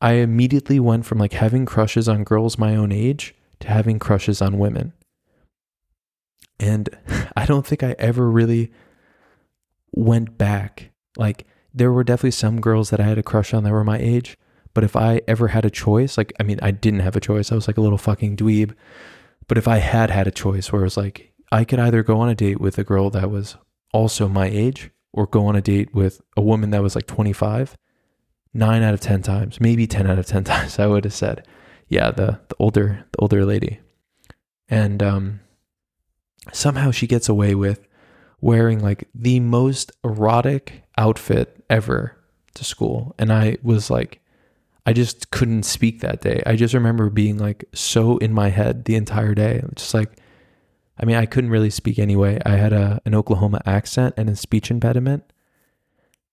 [0.00, 4.42] I immediately went from like having crushes on girls my own age to having crushes
[4.42, 4.92] on women.
[6.60, 6.88] And
[7.36, 8.72] I don't think I ever really
[9.92, 10.90] went back.
[11.16, 13.98] Like, there were definitely some girls that I had a crush on that were my
[13.98, 14.36] age.
[14.74, 17.52] But if I ever had a choice, like, I mean, I didn't have a choice.
[17.52, 18.74] I was like a little fucking dweeb.
[19.48, 22.20] But if I had had a choice where it was like, I could either go
[22.20, 23.56] on a date with a girl that was
[23.92, 27.76] also my age or go on a date with a woman that was like 25,
[28.54, 31.46] nine out of 10 times, maybe 10 out of 10 times, I would have said,
[31.88, 33.80] yeah, the, the older, the older lady.
[34.68, 35.40] And, um,
[36.52, 37.86] somehow she gets away with
[38.40, 42.16] wearing like the most erotic outfit ever
[42.54, 43.14] to school.
[43.18, 44.21] And I was like,
[44.84, 46.42] I just couldn't speak that day.
[46.44, 49.62] I just remember being like so in my head the entire day.
[49.76, 50.18] Just like,
[50.98, 52.40] I mean, I couldn't really speak anyway.
[52.44, 55.24] I had a, an Oklahoma accent and a speech impediment,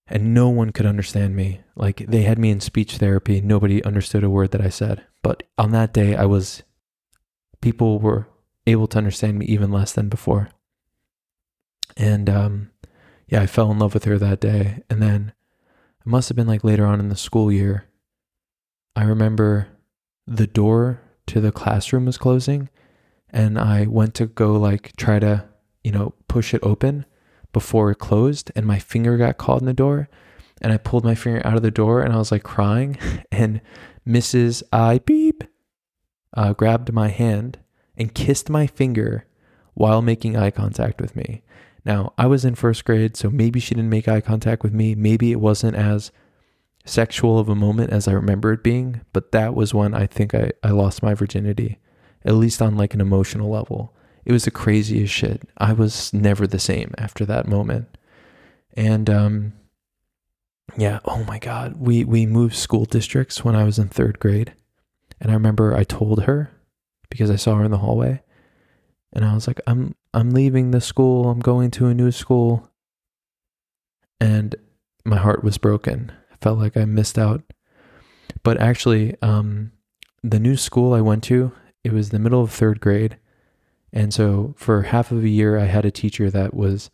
[0.08, 1.62] and no one could understand me.
[1.76, 3.40] Like, they had me in speech therapy.
[3.40, 5.06] Nobody understood a word that I said.
[5.22, 6.64] But on that day, I was,
[7.62, 8.28] people were
[8.66, 10.50] able to understand me even less than before.
[11.96, 12.72] And um,
[13.28, 14.84] yeah, I fell in love with her that day.
[14.90, 15.34] And then
[16.00, 17.89] it must have been like later on in the school year
[19.00, 19.70] I remember
[20.28, 22.68] the door to the classroom was closing
[23.30, 25.46] and I went to go like try to,
[25.86, 27.06] you know, push it open
[27.54, 30.10] before it closed and my finger got caught in the door
[30.62, 32.98] and I pulled my finger out of the door and I was like crying
[33.32, 33.62] and
[34.06, 34.64] Mrs.
[34.74, 35.46] I beep
[36.34, 37.58] uh, grabbed my hand
[37.96, 39.26] and kissed my finger
[39.76, 41.42] while making eye contact with me.
[41.86, 44.94] Now, I was in first grade, so maybe she didn't make eye contact with me.
[44.94, 46.12] Maybe it wasn't as
[46.90, 50.34] sexual of a moment as I remember it being, but that was when I think
[50.34, 51.80] I, I lost my virginity,
[52.26, 53.96] at least on like an emotional level.
[54.26, 55.48] It was the craziest shit.
[55.58, 57.98] I was never the same after that moment.
[58.76, 59.54] And um
[60.78, 64.54] yeah, oh my god, we we moved school districts when I was in 3rd grade.
[65.20, 66.52] And I remember I told her
[67.10, 68.22] because I saw her in the hallway
[69.12, 71.30] and I was like, "I'm I'm leaving the school.
[71.30, 72.70] I'm going to a new school."
[74.22, 74.56] And
[75.06, 77.42] my heart was broken felt like I missed out.
[78.44, 79.72] But actually, um,
[80.24, 81.52] the new school I went to,
[81.84, 83.18] it was the middle of third grade.
[83.92, 86.90] And so for half of a year, I had a teacher that was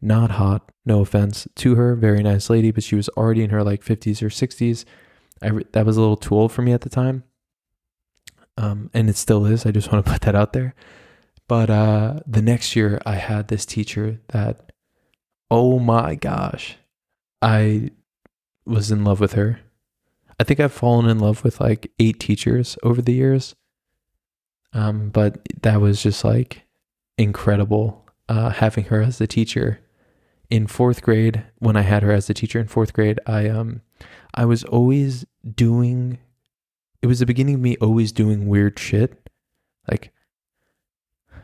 [0.00, 3.62] not hot, no offense to her, very nice lady, but she was already in her
[3.62, 4.84] like 50s or 60s.
[5.42, 7.24] I re- that was a little too old for me at the time.
[8.56, 9.66] Um, and it still is.
[9.66, 10.74] I just want to put that out there.
[11.48, 14.72] But uh, the next year, I had this teacher that,
[15.50, 16.76] oh my gosh,
[17.40, 17.90] I
[18.66, 19.60] was in love with her.
[20.38, 23.54] I think I've fallen in love with like eight teachers over the years.
[24.72, 26.66] Um, but that was just like
[27.16, 29.80] incredible uh, having her as the teacher.
[30.48, 33.82] In fourth grade, when I had her as the teacher in fourth grade, I um
[34.32, 35.24] I was always
[35.54, 36.18] doing
[37.02, 39.28] it was the beginning of me always doing weird shit.
[39.90, 40.12] Like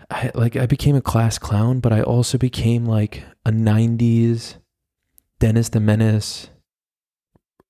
[0.09, 4.59] I like I became a class clown, but I also became like a 90s
[5.41, 6.51] Dennis the Menace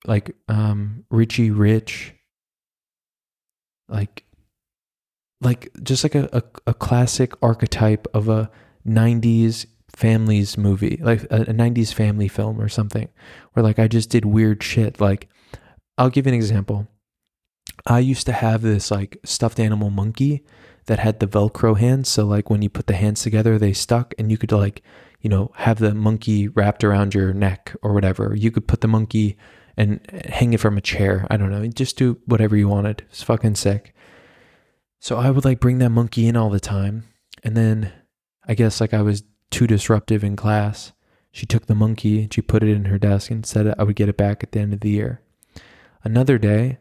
[0.06, 2.14] like um Richie Rich.
[3.88, 4.24] Like
[5.40, 8.48] like just like a, a, a, classic archetype of a
[8.86, 13.08] 90s families movie like a, a 90s family film or something
[13.52, 15.00] where like i just did weird shit.
[15.00, 15.28] Like
[15.98, 16.88] i'll give you an example.
[17.86, 20.44] I used to have this like stuffed animal monkey
[20.86, 22.08] that had the velcro hands.
[22.08, 24.82] So like when you put the hands together they stuck and you could like
[25.20, 28.34] you know have the monkey wrapped around your neck or whatever.
[28.34, 29.36] You could put the monkey
[29.76, 31.26] and hang it from a chair.
[31.30, 31.66] I don't know.
[31.68, 33.04] Just do whatever you wanted.
[33.10, 33.94] It's fucking sick.
[35.00, 37.04] So I would like bring that monkey in all the time.
[37.42, 37.92] And then
[38.46, 40.92] I guess like I was too disruptive in class.
[41.30, 44.08] She took the monkey she put it in her desk and said I would get
[44.08, 45.20] it back at the end of the year.
[46.04, 46.78] Another day,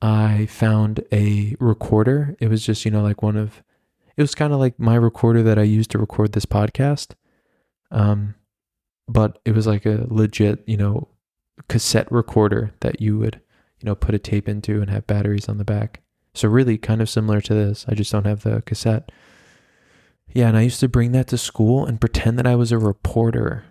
[0.00, 2.36] I found a recorder.
[2.40, 3.62] It was just, you know, like one of,
[4.16, 7.14] it was kind of like my recorder that I used to record this podcast.
[7.90, 8.34] Um,
[9.08, 11.08] but it was like a legit, you know,
[11.68, 13.40] cassette recorder that you would,
[13.80, 16.00] you know, put a tape into and have batteries on the back.
[16.34, 17.84] So really kind of similar to this.
[17.88, 19.10] I just don't have the cassette.
[20.32, 22.78] Yeah, and I used to bring that to school and pretend that I was a
[22.78, 23.64] reporter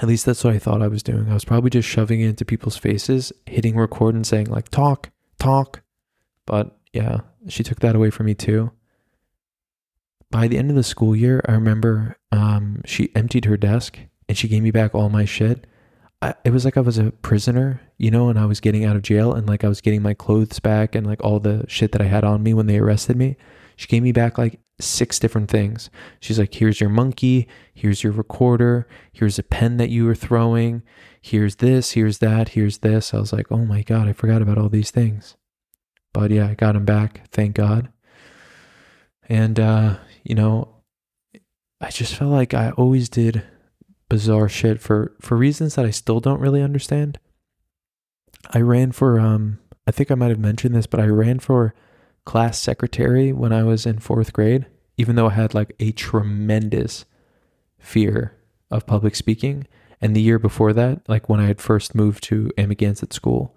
[0.00, 1.28] At least that's what I thought I was doing.
[1.28, 5.10] I was probably just shoving it into people's faces, hitting record and saying, like, talk,
[5.40, 5.82] talk.
[6.46, 8.70] But yeah, she took that away from me too.
[10.30, 13.98] By the end of the school year, I remember um, she emptied her desk
[14.28, 15.66] and she gave me back all my shit.
[16.20, 18.96] I, it was like I was a prisoner, you know, and I was getting out
[18.96, 21.92] of jail and like I was getting my clothes back and like all the shit
[21.92, 23.36] that I had on me when they arrested me.
[23.76, 25.90] She gave me back like six different things.
[26.18, 30.82] She's like, here's your monkey, here's your recorder, here's a pen that you were throwing,
[31.20, 33.14] here's this, here's that, here's this.
[33.14, 35.36] I was like, oh my God, I forgot about all these things.
[36.12, 37.92] But yeah, I got them back, thank God.
[39.28, 40.74] And, uh, you know,
[41.80, 43.44] I just felt like I always did
[44.08, 47.18] bizarre shit for, for reasons that I still don't really understand.
[48.50, 51.74] I ran for, um, I think I might have mentioned this, but I ran for
[52.24, 57.04] class secretary when I was in fourth grade, even though I had like a tremendous
[57.78, 58.36] fear
[58.70, 59.66] of public speaking.
[60.00, 63.56] And the year before that, like when I had first moved to Amagansett School,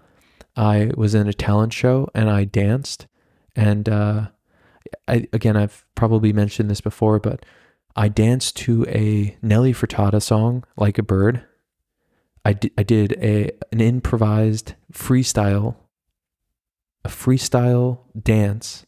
[0.56, 3.08] I was in a talent show and I danced.
[3.56, 4.28] And uh,
[5.08, 7.45] I, again, I've probably mentioned this before, but
[7.96, 11.46] I danced to a Nelly Furtado song, Like a Bird.
[12.44, 15.76] I I did a an improvised freestyle
[17.04, 18.86] a freestyle dance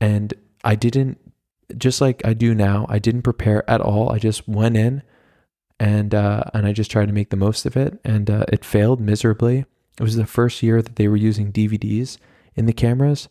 [0.00, 1.18] and I didn't
[1.76, 4.12] just like I do now, I didn't prepare at all.
[4.12, 5.02] I just went in
[5.80, 8.64] and uh, and I just tried to make the most of it and uh, it
[8.64, 9.64] failed miserably.
[9.98, 12.18] It was the first year that they were using DVDs
[12.54, 13.28] in the cameras.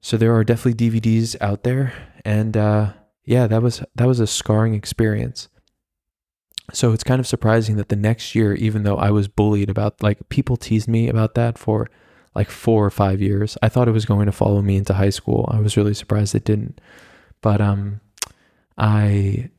[0.00, 1.92] So there are definitely DVDs out there
[2.24, 2.92] and uh,
[3.24, 5.48] yeah, that was that was a scarring experience.
[6.72, 10.02] So it's kind of surprising that the next year even though I was bullied about
[10.02, 11.88] like people teased me about that for
[12.34, 13.56] like four or five years.
[13.62, 15.48] I thought it was going to follow me into high school.
[15.52, 16.80] I was really surprised it didn't.
[17.40, 18.00] But um,
[18.76, 19.50] I,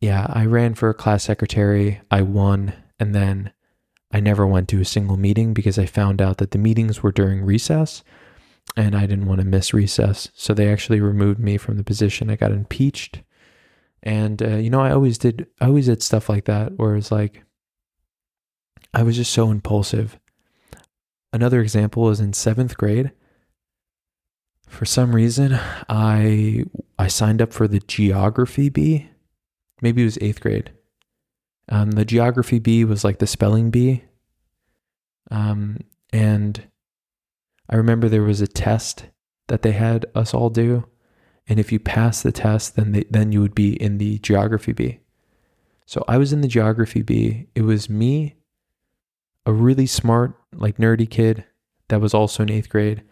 [0.00, 2.00] yeah, I ran for class secretary.
[2.10, 3.52] I won, and then
[4.12, 7.12] I never went to a single meeting because I found out that the meetings were
[7.12, 8.02] during recess,
[8.76, 10.30] and I didn't want to miss recess.
[10.34, 12.30] So they actually removed me from the position.
[12.30, 13.22] I got impeached,
[14.02, 15.46] and uh, you know, I always did.
[15.60, 17.44] I always did stuff like that, where it's like
[18.94, 20.18] I was just so impulsive
[21.36, 23.12] Another example is in seventh grade.
[24.66, 26.64] For some reason, I
[26.98, 29.10] I signed up for the geography bee.
[29.82, 30.72] Maybe it was eighth grade.
[31.68, 34.04] Um, the geography bee was like the spelling bee.
[35.30, 36.62] Um, and
[37.68, 39.06] I remember there was a test
[39.48, 40.86] that they had us all do,
[41.48, 44.72] and if you pass the test, then they, then you would be in the geography
[44.72, 45.00] bee.
[45.86, 47.46] So I was in the geography bee.
[47.54, 48.36] It was me,
[49.44, 51.44] a really smart, like nerdy kid
[51.88, 53.02] that was also in eighth grade,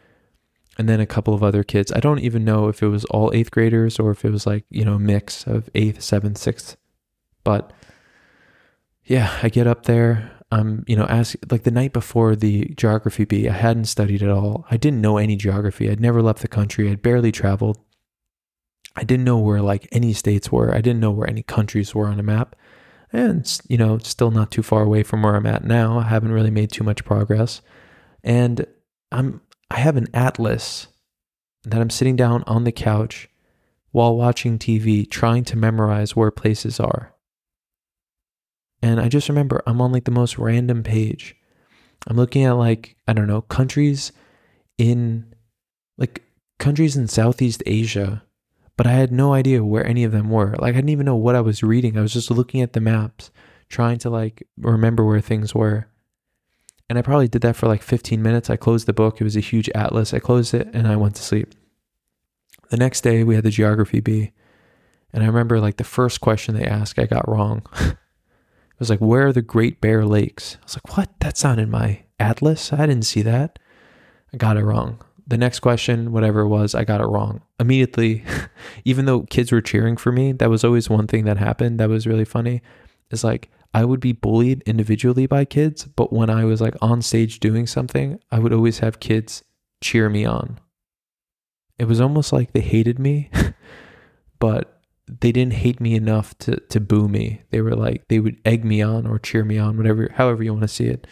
[0.76, 1.92] and then a couple of other kids.
[1.92, 4.64] I don't even know if it was all eighth graders or if it was like,
[4.70, 6.76] you know, a mix of eighth, seventh, sixth.
[7.44, 7.72] But
[9.05, 10.32] yeah, I get up there.
[10.55, 14.28] Um, you know, ask like the night before the geography bee, I hadn't studied at
[14.30, 14.66] all.
[14.70, 15.90] I didn't know any geography.
[15.90, 16.90] I'd never left the country.
[16.90, 17.78] I'd barely traveled.
[18.94, 20.72] I didn't know where like any states were.
[20.72, 22.55] I didn't know where any countries were on a map
[23.14, 26.32] and you know still not too far away from where i'm at now i haven't
[26.32, 27.62] really made too much progress
[28.24, 28.66] and
[29.12, 29.40] i'm
[29.70, 30.88] i have an atlas
[31.62, 33.30] that i'm sitting down on the couch
[33.92, 37.13] while watching tv trying to memorize where places are
[38.85, 41.37] and i just remember i'm on like the most random page
[42.07, 44.12] i'm looking at like i don't know countries
[44.78, 45.35] in
[45.99, 46.22] like
[46.59, 48.22] countries in southeast asia
[48.76, 50.57] but I had no idea where any of them were.
[50.59, 51.97] Like I didn't even know what I was reading.
[51.97, 53.30] I was just looking at the maps,
[53.68, 55.89] trying to like remember where things were.
[56.89, 58.51] And I probably did that for like 15 minutes.
[58.51, 59.20] I closed the book.
[59.20, 60.12] It was a huge atlas.
[60.12, 61.55] I closed it and I went to sleep.
[62.70, 64.32] The next day we had the geography bee.
[65.12, 67.64] And I remember like the first question they asked, I got wrong.
[68.74, 70.56] it was like, where are the Great Bear Lakes?
[70.60, 71.10] I was like, what?
[71.20, 72.72] That's not in my atlas.
[72.72, 73.58] I didn't see that.
[74.32, 77.40] I got it wrong the next question, whatever it was, I got it wrong.
[77.58, 78.24] Immediately,
[78.84, 81.88] even though kids were cheering for me, that was always one thing that happened that
[81.88, 82.62] was really funny.
[83.10, 87.02] Is like I would be bullied individually by kids, but when I was like on
[87.02, 89.42] stage doing something, I would always have kids
[89.80, 90.58] cheer me on.
[91.78, 93.30] It was almost like they hated me,
[94.38, 94.73] but
[95.07, 97.42] they didn't hate me enough to to boo me.
[97.50, 100.52] They were like they would egg me on or cheer me on, whatever however you
[100.52, 101.07] want to see it.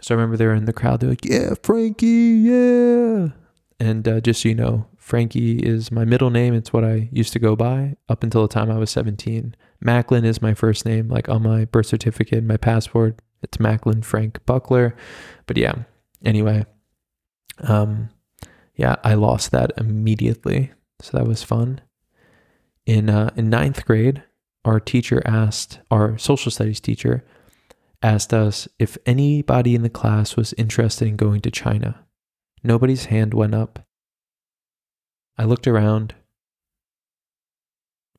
[0.00, 1.00] So I remember they were in the crowd.
[1.00, 3.28] They're like, "Yeah, Frankie, yeah."
[3.80, 6.54] And uh, just so you know, Frankie is my middle name.
[6.54, 9.54] It's what I used to go by up until the time I was 17.
[9.80, 13.20] Macklin is my first name, like on my birth certificate, my passport.
[13.42, 14.96] It's Macklin Frank Buckler.
[15.46, 15.74] But yeah,
[16.24, 16.64] anyway,
[17.60, 18.08] um,
[18.76, 20.72] yeah, I lost that immediately.
[21.00, 21.80] So that was fun.
[22.86, 24.22] In uh, in ninth grade,
[24.64, 27.24] our teacher asked, our social studies teacher
[28.02, 32.04] asked us if anybody in the class was interested in going to China.
[32.62, 33.86] Nobody's hand went up.
[35.38, 36.14] I looked around.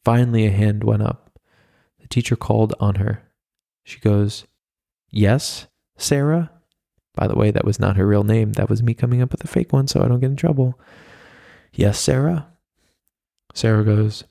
[0.04, 1.40] Finally, a hand went up.
[2.00, 3.24] The teacher called on her.
[3.84, 4.46] She goes,
[5.10, 6.52] Yes, Sarah?
[7.16, 8.54] By the way, that was not her real name.
[8.54, 10.80] That was me coming up with a fake one so I don't get in trouble.
[11.74, 12.48] Yes, Sarah?
[13.54, 14.26] Sarah goes,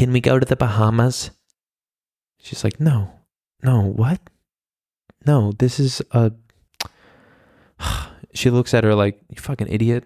[0.00, 1.30] Can we go to the Bahamas?
[2.38, 3.12] She's like, No,
[3.62, 4.18] no, what?
[5.26, 6.32] No, this is a.
[8.32, 10.04] she looks at her like, You fucking idiot.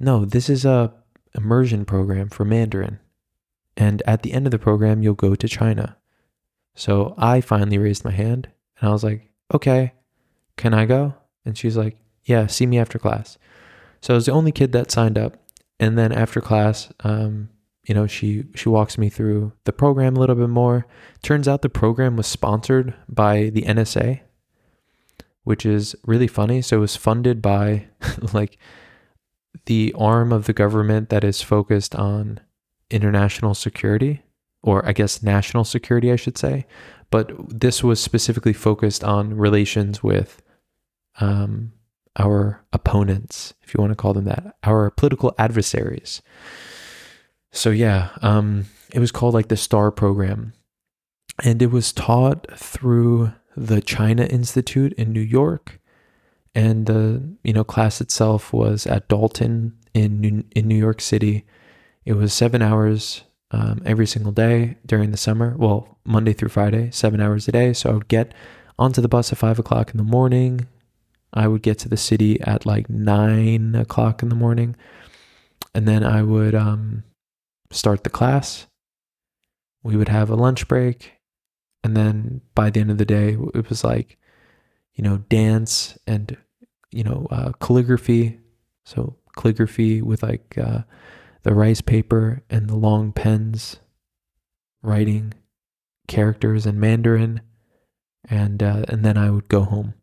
[0.00, 0.92] No, this is a
[1.32, 2.98] immersion program for Mandarin.
[3.76, 5.96] And at the end of the program, you'll go to China.
[6.74, 8.48] So I finally raised my hand
[8.80, 9.92] and I was like, okay,
[10.56, 11.14] can I go?
[11.44, 13.38] And she's like, yeah, see me after class.
[14.00, 15.36] So I was the only kid that signed up.
[15.78, 17.50] And then after class, um,
[17.86, 20.86] you know, she she walks me through the program a little bit more.
[21.22, 24.20] Turns out the program was sponsored by the NSA,
[25.44, 26.62] which is really funny.
[26.62, 27.88] So it was funded by
[28.32, 28.58] like
[29.66, 32.40] the arm of the government that is focused on
[32.90, 34.22] international security,
[34.62, 36.66] or I guess national security, I should say.
[37.10, 40.42] But this was specifically focused on relations with
[41.20, 41.72] um,
[42.16, 46.22] our opponents, if you want to call them that, our political adversaries.
[47.54, 50.52] So, yeah, um, it was called like the STAR program.
[51.42, 55.80] And it was taught through the China Institute in New York
[56.54, 61.44] and the you know class itself was at Dalton in New, in New York City.
[62.04, 65.54] It was seven hours um, every single day during the summer.
[65.56, 67.72] Well, Monday through Friday, seven hours a day.
[67.72, 68.32] So I would get
[68.78, 70.66] onto the bus at five o'clock in the morning.
[71.32, 74.76] I would get to the city at like nine o'clock in the morning,
[75.74, 77.02] and then I would um,
[77.74, 78.66] start the class.
[79.82, 81.14] We would have a lunch break,
[81.82, 84.16] and then by the end of the day, it was like,
[84.94, 86.36] you know, dance and
[86.90, 88.38] you know, uh, calligraphy.
[88.86, 90.82] So calligraphy with like uh,
[91.42, 93.80] the rice paper and the long pens,
[94.82, 95.34] writing
[96.06, 97.40] characters in Mandarin,
[98.28, 99.94] and uh, and then I would go home.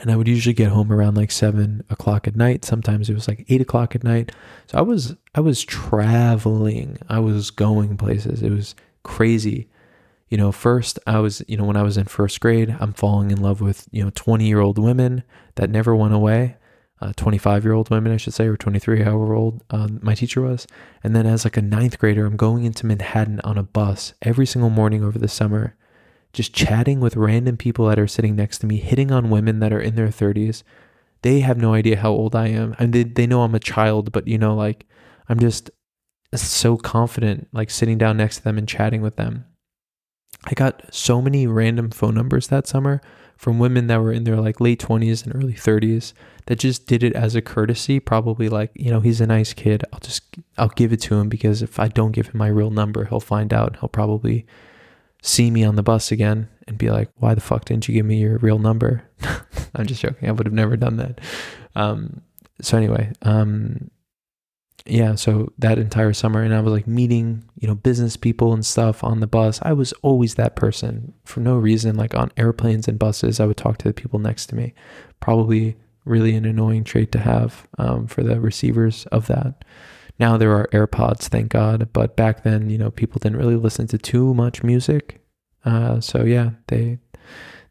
[0.00, 2.64] And I would usually get home around like seven o'clock at night.
[2.64, 4.32] Sometimes it was like eight o'clock at night.
[4.66, 6.98] So I was I was traveling.
[7.08, 8.42] I was going places.
[8.42, 9.68] It was crazy
[10.34, 13.30] you know, first I was, you know, when I was in first grade, I'm falling
[13.30, 15.22] in love with, you know, 20 year old women
[15.54, 16.56] that never went away.
[17.16, 20.40] 25 uh, year old women, I should say, or 23 hour old um, my teacher
[20.40, 20.66] was.
[21.04, 24.46] And then as like a ninth grader, I'm going into Manhattan on a bus every
[24.46, 25.76] single morning over the summer,
[26.34, 29.72] just chatting with random people that are sitting next to me, hitting on women that
[29.72, 30.62] are in their 30s.
[31.22, 32.74] They have no idea how old I am.
[32.78, 34.84] I and they, they know I'm a child, but you know, like
[35.28, 35.70] I'm just
[36.34, 39.46] so confident, like sitting down next to them and chatting with them.
[40.44, 43.00] I got so many random phone numbers that summer
[43.36, 46.12] from women that were in their like late 20s and early 30s
[46.46, 49.82] that just did it as a courtesy probably like you know he's a nice kid
[49.92, 50.22] i'll just
[50.56, 53.20] i'll give it to him because if i don't give him my real number he'll
[53.20, 54.46] find out he'll probably
[55.24, 58.06] see me on the bus again and be like why the fuck didn't you give
[58.06, 59.08] me your real number
[59.74, 61.20] i'm just joking i would have never done that
[61.76, 62.20] um,
[62.60, 63.90] so anyway um,
[64.86, 68.64] yeah, so that entire summer, and I was like meeting, you know, business people and
[68.64, 69.58] stuff on the bus.
[69.62, 71.96] I was always that person for no reason.
[71.96, 74.74] Like on airplanes and buses, I would talk to the people next to me.
[75.20, 79.64] Probably really an annoying trait to have um, for the receivers of that.
[80.18, 81.92] Now there are AirPods, thank God.
[81.92, 85.20] But back then, you know, people didn't really listen to too much music.
[85.64, 86.98] Uh, so yeah, they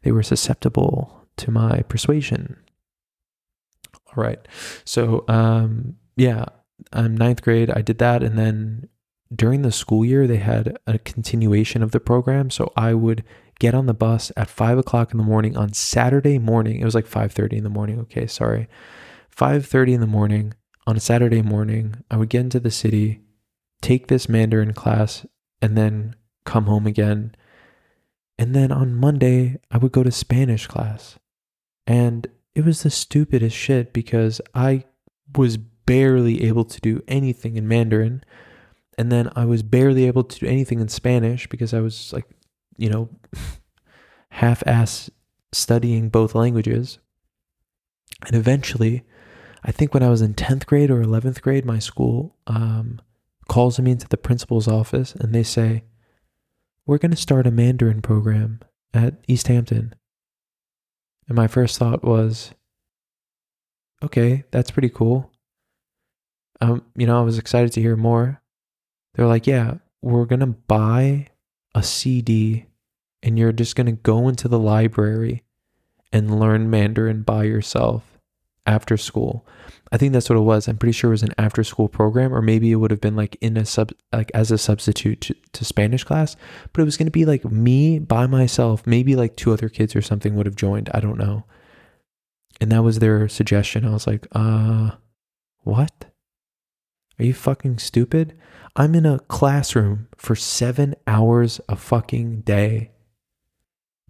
[0.02, 2.56] they were susceptible to my persuasion.
[4.08, 4.38] All right,
[4.84, 6.46] so um, yeah
[6.92, 8.22] um, ninth grade, I did that.
[8.22, 8.88] And then
[9.34, 12.50] during the school year, they had a continuation of the program.
[12.50, 13.24] So I would
[13.58, 16.80] get on the bus at five o'clock in the morning on Saturday morning.
[16.80, 18.00] It was like 5.30 in the morning.
[18.00, 18.68] Okay, sorry.
[19.36, 20.54] 5.30 in the morning
[20.86, 23.20] on a Saturday morning, I would get into the city,
[23.80, 25.26] take this Mandarin class,
[25.62, 26.14] and then
[26.44, 27.34] come home again.
[28.38, 31.18] And then on Monday, I would go to Spanish class.
[31.86, 34.84] And it was the stupidest shit because I
[35.36, 38.22] was barely able to do anything in Mandarin.
[38.98, 42.26] And then I was barely able to do anything in Spanish because I was like,
[42.76, 43.08] you know,
[44.30, 45.10] half ass
[45.52, 46.98] studying both languages.
[48.26, 49.04] And eventually,
[49.64, 53.00] I think when I was in 10th grade or 11th grade, my school um,
[53.48, 55.84] calls me into the principal's office and they say,
[56.86, 58.60] We're going to start a Mandarin program
[58.92, 59.94] at East Hampton.
[61.26, 62.52] And my first thought was,
[64.02, 65.30] okay, that's pretty cool
[66.60, 68.40] um, you know, I was excited to hear more.
[69.14, 71.28] They're like, yeah, we're going to buy
[71.74, 72.66] a CD
[73.22, 75.42] and you're just going to go into the library
[76.12, 78.13] and learn Mandarin by yourself
[78.66, 79.46] after school.
[79.92, 80.66] I think that's what it was.
[80.66, 83.16] I'm pretty sure it was an after school program, or maybe it would have been
[83.16, 86.36] like in a sub, like as a substitute to, to Spanish class.
[86.72, 88.86] But it was going to be like me by myself.
[88.86, 90.90] Maybe like two other kids or something would have joined.
[90.92, 91.44] I don't know.
[92.60, 93.84] And that was their suggestion.
[93.84, 94.92] I was like, uh,
[95.62, 96.06] what?
[97.18, 98.36] Are you fucking stupid?
[98.76, 102.90] I'm in a classroom for seven hours a fucking day.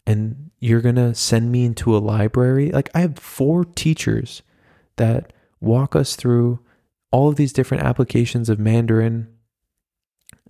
[0.06, 2.70] And you're going to send me into a library?
[2.70, 4.42] Like, I have four teachers
[4.96, 6.60] that walk us through
[7.10, 9.28] all of these different applications of Mandarin.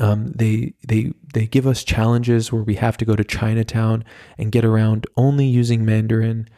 [0.01, 4.05] Um, they they they give us challenges where we have to go to Chinatown
[4.39, 6.49] and get around only using Mandarin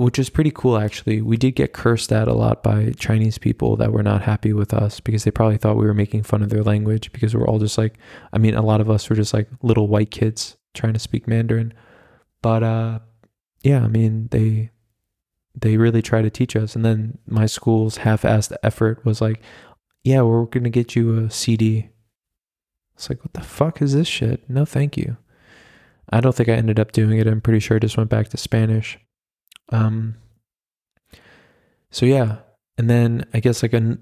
[0.00, 1.20] which is pretty cool actually.
[1.20, 4.72] We did get cursed at a lot by Chinese people that were not happy with
[4.72, 7.58] us because they probably thought we were making fun of their language because we're all
[7.58, 7.98] just like
[8.32, 11.26] I mean a lot of us were just like little white kids trying to speak
[11.26, 11.74] Mandarin.
[12.42, 12.98] But uh
[13.62, 14.70] yeah, I mean they
[15.54, 19.42] they really try to teach us and then my school's half-assed effort was like
[20.02, 21.90] yeah, we're going to get you a CD.
[22.94, 24.48] It's like what the fuck is this shit?
[24.48, 25.16] No, thank you.
[26.10, 27.26] I don't think I ended up doing it.
[27.26, 28.98] I'm pretty sure I just went back to Spanish.
[29.70, 30.16] Um,
[31.90, 32.38] so yeah,
[32.78, 33.98] and then I guess like a,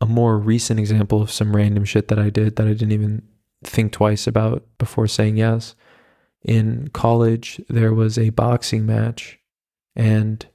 [0.00, 3.22] a more recent example of some random shit that I did that I didn't even
[3.66, 5.74] think twice about before saying yes.
[6.42, 9.38] In college, there was a boxing match,
[9.96, 10.46] and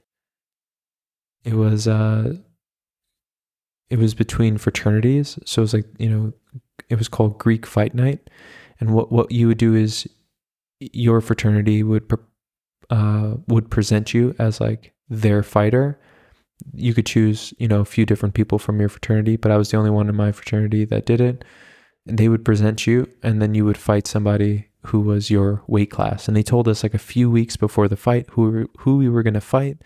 [1.44, 2.34] it was uh,
[3.88, 5.38] it was between fraternities.
[5.44, 6.32] So it was like you know,
[6.88, 8.30] it was called Greek Fight Night,
[8.78, 10.06] and what what you would do is
[10.80, 12.18] your fraternity would pre-
[12.90, 15.98] uh, would present you as like their fighter.
[16.74, 19.70] You could choose, you know, a few different people from your fraternity, but I was
[19.70, 21.44] the only one in my fraternity that did it.
[22.16, 26.26] They would present you, and then you would fight somebody who was your weight class.
[26.26, 29.22] And they told us like a few weeks before the fight who who we were
[29.22, 29.78] gonna fight.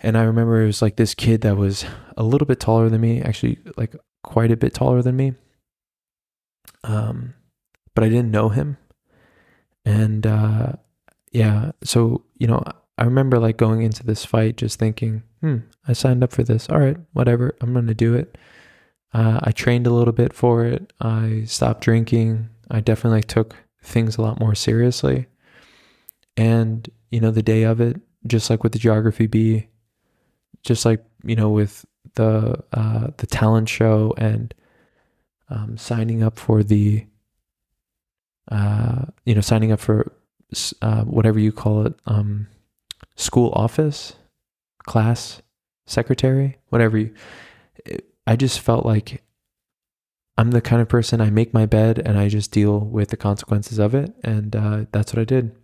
[0.00, 1.84] And I remember it was like this kid that was
[2.16, 5.34] a little bit taller than me, actually like quite a bit taller than me.
[6.84, 7.34] Um,
[7.94, 8.78] but I didn't know him,
[9.84, 10.72] and uh,
[11.32, 12.62] yeah, so, you know,
[12.98, 16.68] I remember like going into this fight just thinking, hmm, I signed up for this.
[16.68, 18.36] All right, whatever, I'm going to do it.
[19.12, 20.92] Uh, I trained a little bit for it.
[21.00, 22.48] I stopped drinking.
[22.70, 25.26] I definitely took things a lot more seriously.
[26.36, 29.68] And, you know, the day of it, just like with the geography bee,
[30.62, 31.84] just like, you know, with
[32.14, 34.54] the uh, the talent show and
[35.48, 37.06] um, signing up for the
[38.50, 40.12] uh, you know signing up for
[40.82, 42.48] uh, whatever you call it, um,
[43.16, 44.14] school office,
[44.84, 45.42] class
[45.86, 47.14] secretary, whatever you.
[48.26, 49.22] I just felt like
[50.36, 53.16] I'm the kind of person I make my bed and I just deal with the
[53.16, 55.54] consequences of it, and uh, that's what I did.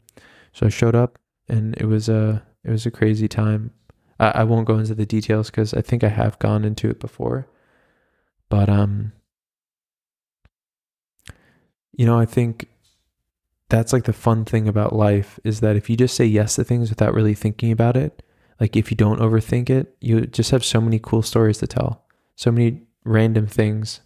[0.52, 3.72] So I showed up, and it was a it was a crazy time.
[4.18, 7.00] I, I won't go into the details because I think I have gone into it
[7.00, 7.48] before,
[8.48, 9.12] but um,
[11.92, 12.68] you know, I think
[13.68, 16.64] that's like the fun thing about life is that if you just say yes to
[16.64, 18.22] things without really thinking about it,
[18.60, 22.05] like if you don't overthink it, you just have so many cool stories to tell.
[22.36, 24.00] So many random things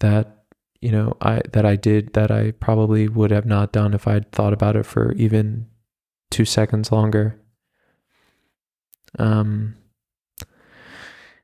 [0.00, 0.44] that
[0.80, 4.32] you know I that I did that I probably would have not done if I'd
[4.32, 5.66] thought about it for even
[6.30, 7.40] 2 seconds longer.
[9.18, 9.76] Um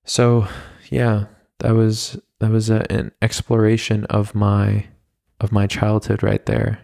[0.04, 0.46] so
[0.90, 1.26] yeah,
[1.58, 4.86] that was that was a, an exploration of my
[5.40, 6.80] of my childhood right there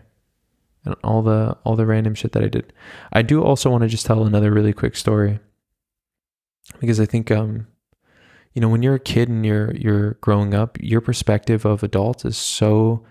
[0.85, 2.73] and all the all the random shit that I did.
[3.12, 5.41] I do also want to just tell another really quick story
[6.81, 7.66] because I think um
[8.59, 12.25] you know when you're a kid and you're you're growing up, your perspective of adults
[12.25, 13.05] is so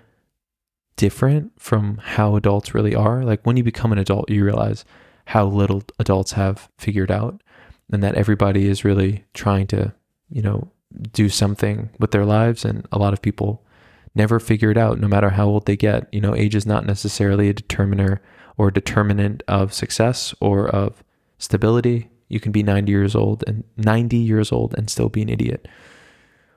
[0.97, 3.23] different from how adults really are.
[3.23, 4.83] Like when you become an adult, you realize
[5.27, 7.41] how little adults have figured out
[7.89, 9.93] and that everybody is really trying to,
[10.29, 10.69] you know,
[11.13, 13.63] do something with their lives and a lot of people
[14.15, 16.09] never figure it out no matter how old they get.
[16.11, 18.21] You know, age is not necessarily a determiner
[18.57, 21.05] or determinant of success or of
[21.37, 22.09] stability.
[22.27, 25.67] You can be 90 years old and 90 years old and still be an idiot.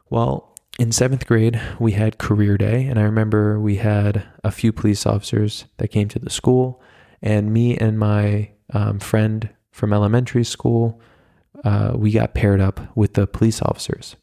[0.09, 4.73] Well, in seventh grade, we had career day, and I remember we had a few
[4.73, 6.83] police officers that came to the school,
[7.21, 11.01] and me and my um, friend from elementary school,
[11.65, 14.17] uh, we got paired up with the police officers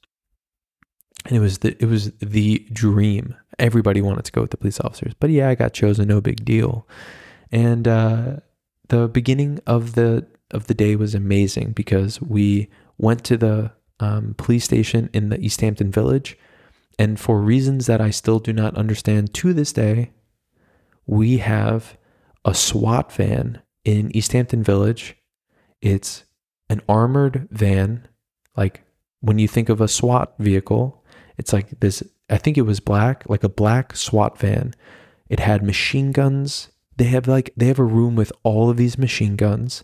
[1.27, 3.35] and it was the it was the dream.
[3.59, 6.07] Everybody wanted to go with the police officers, but yeah, I got chosen.
[6.07, 6.87] No big deal.
[7.51, 8.37] And uh,
[8.89, 14.35] the beginning of the of the day was amazing because we went to the um,
[14.37, 16.37] police station in the East Hampton Village,
[16.99, 20.11] and for reasons that I still do not understand to this day,
[21.05, 21.97] we have
[22.43, 25.15] a SWAT van in East Hampton Village.
[25.81, 26.25] It's
[26.69, 28.07] an armored van.
[28.55, 28.83] Like
[29.21, 31.03] when you think of a SWAT vehicle,
[31.37, 34.73] it's like this, I think it was black, like a black SWAT van.
[35.29, 36.69] It had machine guns.
[36.95, 39.83] They have like, they have a room with all of these machine guns.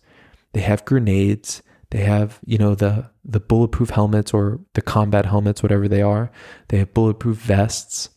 [0.54, 1.62] They have grenades.
[1.92, 6.32] They have, you know, the the bulletproof helmets or the combat helmets, whatever they are.
[6.70, 8.10] They have bulletproof vests.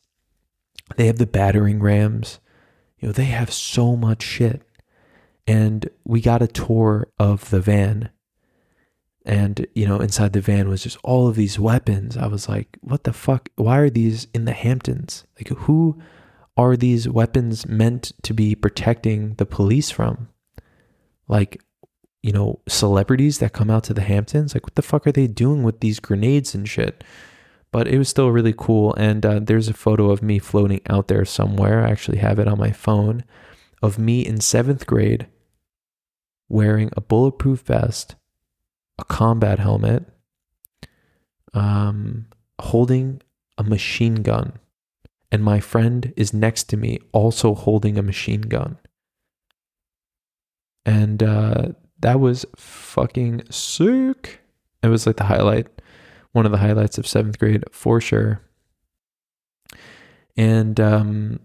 [0.96, 2.38] They have the battering rams.
[2.98, 4.62] You know, they have so much shit.
[5.46, 8.10] And we got a tour of the van.
[9.24, 12.16] And, you know, inside the van was just all of these weapons.
[12.16, 13.48] I was like, what the fuck?
[13.56, 15.24] Why are these in the Hamptons?
[15.36, 16.00] Like, who
[16.56, 20.28] are these weapons meant to be protecting the police from?
[21.28, 21.60] Like,
[22.26, 24.52] you know, celebrities that come out to the Hamptons.
[24.52, 27.04] Like, what the fuck are they doing with these grenades and shit?
[27.70, 28.94] But it was still really cool.
[28.94, 31.86] And uh, there's a photo of me floating out there somewhere.
[31.86, 33.22] I actually have it on my phone
[33.80, 35.28] of me in seventh grade
[36.48, 38.16] wearing a bulletproof vest,
[38.98, 40.06] a combat helmet,
[41.54, 42.26] um,
[42.60, 43.22] holding
[43.56, 44.54] a machine gun.
[45.30, 48.78] And my friend is next to me, also holding a machine gun.
[50.84, 51.68] And uh,
[52.00, 54.40] that was fucking sick.
[54.82, 55.66] It was like the highlight,
[56.32, 58.40] one of the highlights of seventh grade for sure.
[60.36, 61.40] And um,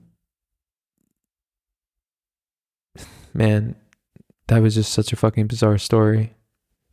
[3.34, 3.76] man,
[4.48, 6.34] that was just such a fucking bizarre story.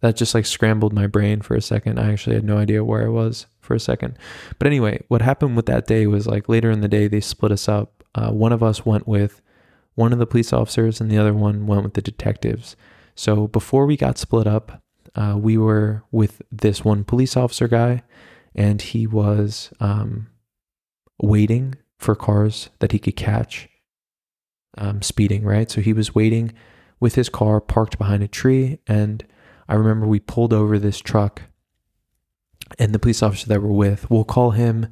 [0.01, 1.99] That just like scrambled my brain for a second.
[1.99, 4.17] I actually had no idea where I was for a second.
[4.59, 7.51] But anyway, what happened with that day was like later in the day, they split
[7.51, 8.05] us up.
[8.15, 9.43] Uh, one of us went with
[9.97, 12.77] one of the police officers, and the other one went with the detectives.
[13.19, 14.81] So before we got split up,
[15.17, 18.05] uh, we were with this one police officer guy,
[18.55, 20.29] and he was um,
[21.21, 23.69] waiting for cars that he could catch
[24.77, 25.69] um, speeding, right?
[25.69, 26.53] So he was waiting
[27.01, 28.79] with his car parked behind a tree.
[28.87, 29.27] And
[29.69, 31.43] I remember we pulled over this truck,
[32.79, 34.87] and the police officer that we're with, we'll call him,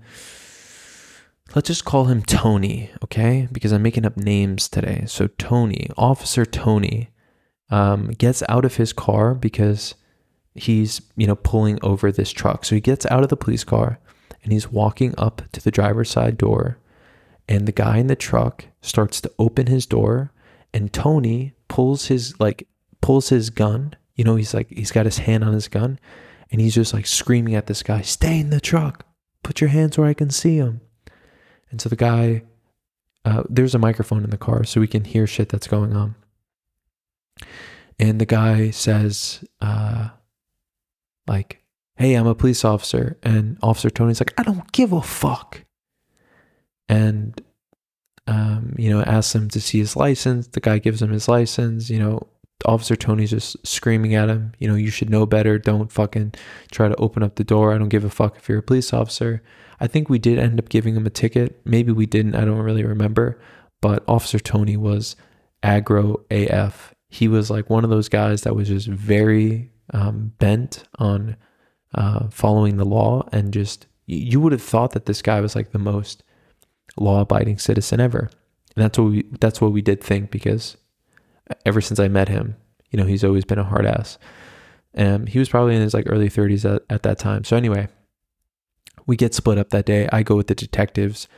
[1.54, 3.46] let's just call him Tony, okay?
[3.52, 5.04] Because I'm making up names today.
[5.06, 7.10] So Tony, Officer Tony
[7.70, 9.94] um, gets out of his car because
[10.54, 12.64] he's you know pulling over this truck.
[12.64, 13.98] So he gets out of the police car
[14.42, 16.78] and he's walking up to the driver's side door,
[17.48, 20.32] and the guy in the truck starts to open his door,
[20.72, 22.68] and Tony pulls his like
[23.00, 23.94] pulls his gun.
[24.14, 25.98] You know he's like he's got his hand on his gun,
[26.50, 29.04] and he's just like screaming at this guy, "Stay in the truck!
[29.42, 30.80] Put your hands where I can see them."
[31.70, 32.42] And so the guy,
[33.24, 36.14] uh, there's a microphone in the car, so we can hear shit that's going on.
[37.98, 40.10] And the guy says, uh,
[41.26, 41.62] like,
[41.96, 43.18] hey, I'm a police officer.
[43.22, 45.64] And Officer Tony's like, I don't give a fuck.
[46.88, 47.40] And,
[48.26, 50.48] um, you know, asks him to see his license.
[50.48, 51.88] The guy gives him his license.
[51.88, 52.26] You know,
[52.64, 55.58] Officer Tony's just screaming at him, you know, you should know better.
[55.58, 56.34] Don't fucking
[56.70, 57.72] try to open up the door.
[57.72, 59.42] I don't give a fuck if you're a police officer.
[59.78, 61.60] I think we did end up giving him a ticket.
[61.64, 62.34] Maybe we didn't.
[62.34, 63.38] I don't really remember.
[63.82, 65.16] But Officer Tony was
[65.62, 70.84] aggro AF he was like one of those guys that was just very um, bent
[70.98, 71.36] on
[71.94, 75.72] uh, following the law and just you would have thought that this guy was like
[75.72, 76.22] the most
[76.96, 78.30] law-abiding citizen ever.
[78.74, 80.76] And that's what we that's what we did think because
[81.64, 82.56] ever since i met him
[82.90, 84.18] you know he's always been a hard ass.
[84.94, 87.44] And he was probably in his like early 30s at, at that time.
[87.44, 87.88] So anyway
[89.06, 90.08] we get split up that day.
[90.12, 91.28] I go with the detectives.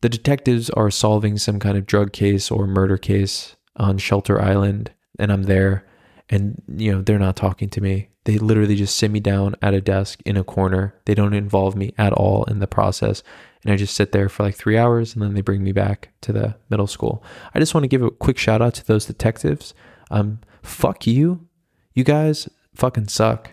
[0.00, 4.92] The detectives are solving some kind of drug case or murder case on shelter island
[5.22, 5.86] and I'm there
[6.28, 8.08] and you know they're not talking to me.
[8.24, 10.94] They literally just sit me down at a desk in a corner.
[11.06, 13.22] They don't involve me at all in the process
[13.64, 16.10] and i just sit there for like three hours and then they bring me back
[16.20, 17.22] to the middle school.
[17.54, 19.74] I just want to give a quick shout out to those detectives.
[20.10, 21.46] Um fuck you.
[21.94, 23.50] You guys fucking suck.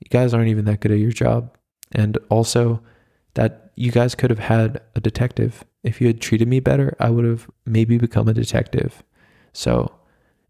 [0.00, 1.56] You guys aren't even that good at your job.
[1.92, 2.82] And also
[3.34, 5.64] that you guys could have had a detective.
[5.82, 9.02] If you had treated me better i would have maybe become a detective.
[9.52, 9.92] So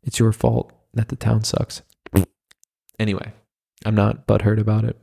[0.02, 1.82] it's your fault that the town sucks.
[2.98, 3.32] Anyway,
[3.84, 4.96] I'm not butthurt about it.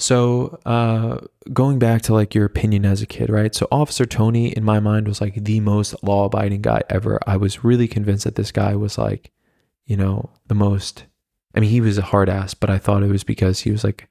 [0.00, 1.18] So, uh,
[1.52, 3.54] going back to like your opinion as a kid, right?
[3.54, 7.20] So, Officer Tony, in my mind, was like the most law abiding guy ever.
[7.26, 9.30] I was really convinced that this guy was like,
[9.84, 11.04] you know, the most.
[11.54, 13.84] I mean, he was a hard ass, but I thought it was because he was
[13.84, 14.08] like,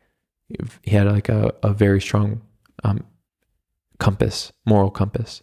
[0.83, 2.41] he had like a, a very strong
[2.83, 3.03] um,
[3.97, 5.41] compass, moral compass.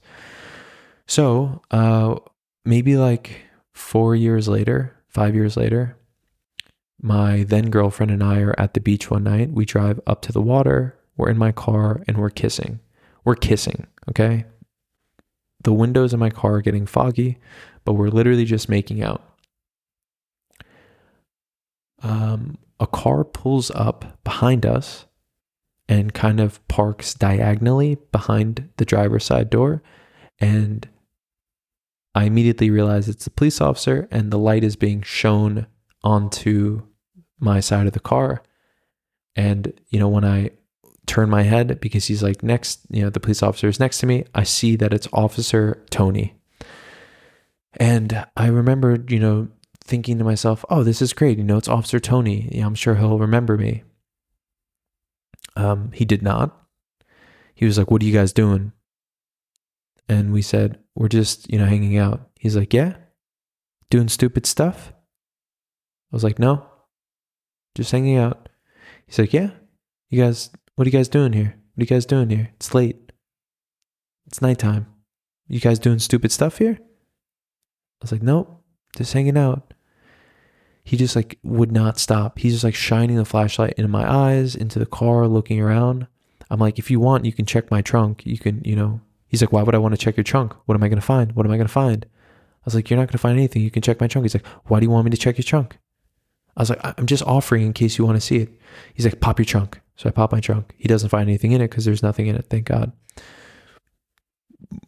[1.08, 2.16] So, uh,
[2.64, 3.45] maybe like
[3.76, 5.96] four years later, five years later,
[7.00, 9.50] my then girlfriend and I are at the beach one night.
[9.50, 10.98] We drive up to the water.
[11.16, 12.80] we're in my car and we're kissing.
[13.24, 14.44] We're kissing, okay?
[15.62, 17.38] The windows in my car are getting foggy,
[17.84, 19.22] but we're literally just making out.
[22.02, 25.06] Um, a car pulls up behind us
[25.88, 29.82] and kind of parks diagonally behind the driver's side door.
[30.38, 30.88] And
[32.16, 35.66] I immediately realize it's a police officer, and the light is being shown
[36.02, 36.80] onto
[37.38, 38.42] my side of the car.
[39.36, 40.52] And, you know, when I
[41.06, 44.06] turn my head because he's like next, you know, the police officer is next to
[44.06, 46.34] me, I see that it's Officer Tony.
[47.78, 49.48] And I remember, you know,
[49.84, 51.36] thinking to myself, oh, this is great.
[51.36, 52.48] You know, it's Officer Tony.
[52.64, 53.82] I'm sure he'll remember me.
[55.54, 56.58] Um, he did not.
[57.54, 58.72] He was like, what are you guys doing?
[60.08, 62.30] And we said, we're just, you know, hanging out.
[62.38, 62.94] He's like, yeah,
[63.90, 64.92] doing stupid stuff.
[66.12, 66.66] I was like, no,
[67.74, 68.48] just hanging out.
[69.06, 69.50] He's like, yeah,
[70.10, 71.56] you guys, what are you guys doing here?
[71.74, 72.50] What are you guys doing here?
[72.56, 73.12] It's late.
[74.26, 74.86] It's nighttime.
[75.48, 76.78] You guys doing stupid stuff here?
[76.80, 78.62] I was like, nope,
[78.96, 79.74] just hanging out.
[80.84, 82.38] He just like would not stop.
[82.38, 86.06] He's just like shining the flashlight into my eyes, into the car, looking around.
[86.48, 88.24] I'm like, if you want, you can check my trunk.
[88.24, 89.00] You can, you know.
[89.28, 90.54] He's like, why would I want to check your trunk?
[90.66, 91.32] What am I going to find?
[91.32, 92.06] What am I going to find?
[92.06, 93.62] I was like, you're not going to find anything.
[93.62, 94.24] You can check my trunk.
[94.24, 95.78] He's like, why do you want me to check your trunk?
[96.56, 98.50] I was like, I'm just offering in case you want to see it.
[98.94, 99.80] He's like, pop your trunk.
[99.96, 100.74] So I pop my trunk.
[100.76, 102.92] He doesn't find anything in it because there's nothing in it, thank God.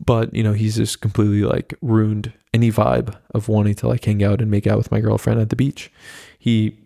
[0.05, 4.23] But, you know, he's just completely like ruined any vibe of wanting to like hang
[4.23, 5.93] out and make out with my girlfriend at the beach.
[6.39, 6.79] He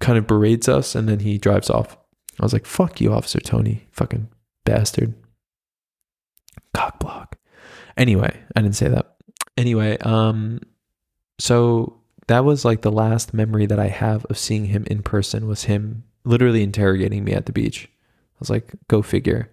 [0.00, 1.96] kind of berates us and then he drives off.
[2.40, 3.86] I was like, fuck you, Officer Tony.
[3.92, 4.28] Fucking
[4.64, 5.14] bastard.
[6.74, 7.38] Cock block.
[7.96, 9.16] Anyway, I didn't say that.
[9.56, 10.60] Anyway, um,
[11.38, 15.46] so that was like the last memory that I have of seeing him in person
[15.46, 17.88] was him literally interrogating me at the beach.
[17.94, 19.50] I was like, go figure.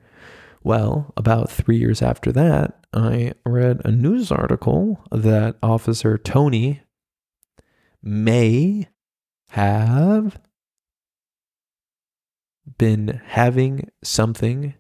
[0.64, 6.82] Well, about three years after that, I read a news article that Officer Tony
[8.04, 8.88] may
[9.50, 10.40] have
[12.78, 14.76] been having something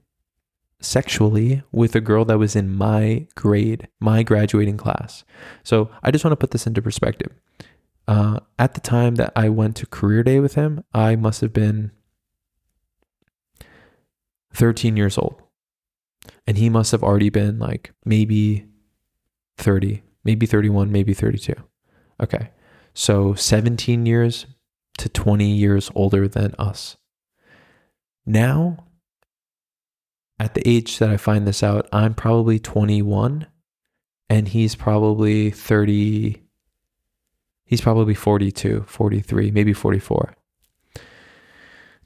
[0.82, 5.24] sexually with a girl that was in my grade, my graduating class.
[5.64, 7.32] So I just want to put this into perspective.
[8.08, 11.54] Uh, at the time that I went to career day with him, I must have
[11.54, 11.92] been
[14.54, 15.42] 13 years old.
[16.46, 18.66] And he must have already been like maybe
[19.58, 21.54] 30, maybe 31, maybe 32.
[22.22, 22.50] Okay.
[22.94, 24.46] So 17 years
[24.98, 26.98] to 20 years older than us.
[28.26, 28.86] Now,
[30.42, 33.48] at the age that I find this out, I'm probably 21
[34.30, 36.42] and he's probably 30
[37.72, 40.36] He's probably 42, 43, maybe 44.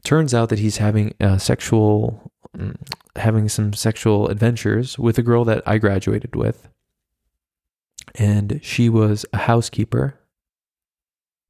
[0.03, 2.75] Turns out that he's having a sexual, mm,
[3.15, 6.69] having some sexual adventures with a girl that I graduated with.
[8.13, 10.19] And she was a housekeeper.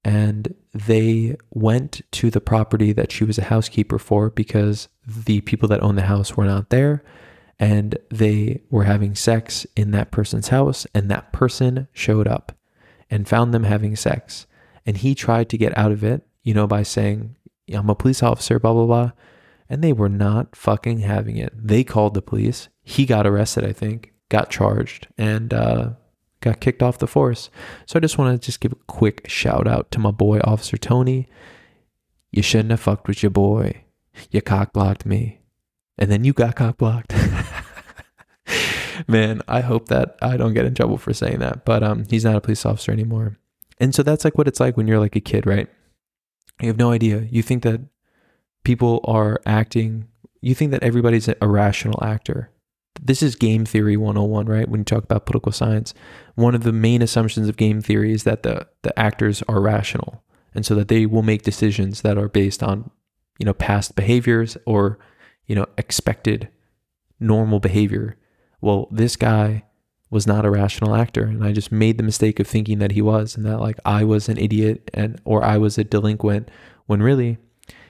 [0.06, 5.68] And they went to the property that she was a housekeeper for because the people
[5.70, 7.04] that owned the house were not there
[7.60, 12.52] and they were having sex in that person's house and that person showed up
[13.10, 14.46] and found them having sex.
[14.86, 17.36] And he tried to get out of it, you know, by saying,
[17.74, 19.12] I'm a police officer, blah, blah, blah.
[19.68, 21.52] And they were not fucking having it.
[21.56, 22.70] They called the police.
[22.84, 25.90] He got arrested, I think, got charged, and uh,
[26.46, 27.50] got kicked off the force.
[27.86, 30.78] So I just want to just give a quick shout out to my boy, Officer
[30.78, 31.28] Tony.
[32.32, 33.84] You shouldn't have fucked with your boy.
[34.32, 35.42] You cock blocked me.
[35.98, 37.14] And then you got cock blocked.
[39.08, 41.66] Man, I hope that I don't get in trouble for saying that.
[41.66, 43.38] But um, he's not a police officer anymore.
[43.80, 45.68] And so that's like what it's like when you're like a kid, right?
[46.62, 47.28] You have no idea.
[47.30, 47.82] You think that
[48.64, 50.08] people are acting,
[50.42, 52.52] you think that everybody's a rational actor.
[53.02, 54.70] This is game theory 101, right?
[54.70, 55.94] When you talk about political science,
[56.36, 60.24] one of the main assumptions of game theory is that the, the actors are rational.
[60.54, 62.90] And so that they will make decisions that are based on,
[63.38, 64.98] you know, past behaviors or,
[65.46, 66.48] you know, expected
[67.20, 68.18] normal behavior
[68.66, 69.64] well, this guy
[70.10, 73.02] was not a rational actor and I just made the mistake of thinking that he
[73.02, 76.50] was and that like I was an idiot and or I was a delinquent
[76.88, 77.38] when really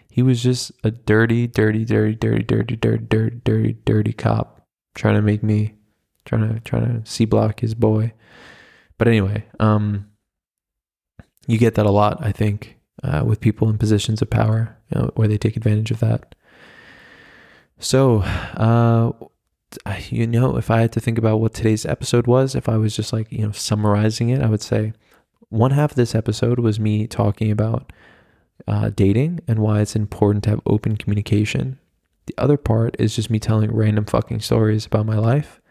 [0.10, 4.55] he was just a dirty, dirty, dirty, dirty, dirty, dirty, dirty, dirty, dirty cop
[4.96, 5.76] trying to make me
[6.26, 8.14] trying to trying to C block his boy.
[8.98, 10.08] But anyway, um
[11.48, 15.00] you get that a lot, I think, uh, with people in positions of power, you
[15.00, 16.34] know, where they take advantage of that.
[17.78, 19.12] So, uh,
[20.10, 22.96] you know, if I had to think about what today's episode was, if I was
[22.96, 24.94] just like, you know, summarizing it, I would say
[25.50, 27.92] one half of this episode was me talking about
[28.68, 31.80] uh, dating and why it's important to have open communication.
[32.28, 35.62] The other part is just me telling random fucking stories about my life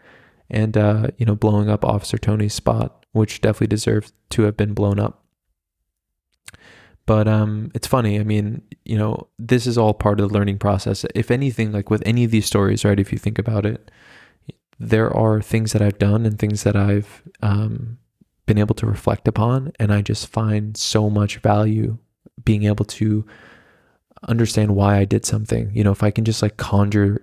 [0.49, 4.73] and, uh, you know, blowing up Officer Tony's spot, which definitely deserves to have been
[4.73, 5.23] blown up.
[7.05, 8.19] But um, it's funny.
[8.19, 11.05] I mean, you know, this is all part of the learning process.
[11.13, 12.99] If anything, like with any of these stories, right?
[12.99, 13.91] If you think about it,
[14.79, 17.97] there are things that I've done and things that I've um,
[18.45, 21.97] been able to reflect upon, and I just find so much value
[22.43, 23.25] being able to
[24.27, 25.71] understand why I did something.
[25.73, 27.21] You know, if I can just like conjure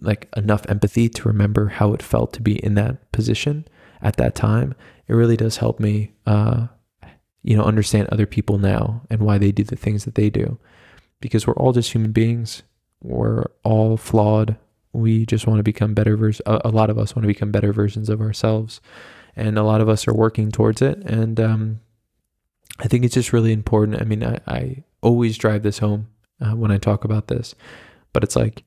[0.00, 3.66] like enough empathy to remember how it felt to be in that position
[4.02, 4.74] at that time,
[5.08, 6.66] it really does help me uh,
[7.44, 10.58] you know, understand other people now and why they do the things that they do.
[11.20, 12.62] Because we're all just human beings.
[13.02, 14.56] We're all flawed.
[14.92, 16.42] We just want to become better versions.
[16.46, 18.80] A, lot of us want to become better versions of ourselves,
[19.36, 20.98] and a lot of us are working towards it.
[20.98, 21.80] And um,
[22.78, 24.00] I think it's just really important.
[24.00, 26.08] I mean, I, I always drive this home
[26.40, 27.54] uh, when I talk about this,
[28.12, 28.64] but it's like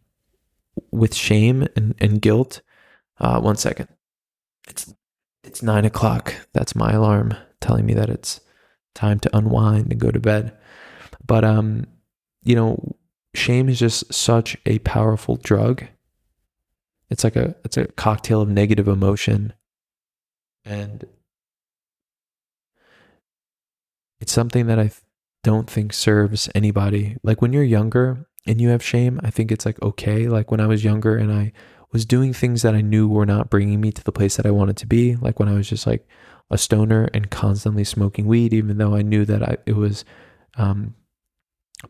[0.92, 2.62] with shame and, and guilt.
[3.20, 3.90] Uh, one second.
[4.68, 4.94] It's
[5.44, 6.34] it's nine o'clock.
[6.54, 8.42] That's my alarm telling me that it's
[8.94, 10.56] time to unwind and go to bed.
[11.26, 11.86] But um,
[12.44, 12.96] you know,
[13.34, 15.84] shame is just such a powerful drug.
[17.10, 19.54] It's like a it's a cocktail of negative emotion
[20.68, 21.06] and
[24.20, 24.92] it's something that I
[25.48, 27.16] don't think serves anybody.
[27.24, 30.28] Like when you're younger and you have shame, I think it's like okay.
[30.28, 31.54] Like when I was younger and I
[31.94, 34.52] was doing things that I knew were not bringing me to the place that I
[34.52, 36.06] wanted to be, like when I was just like
[36.52, 40.04] a stoner and constantly smoking weed, even though I knew that I, it was
[40.58, 40.96] um,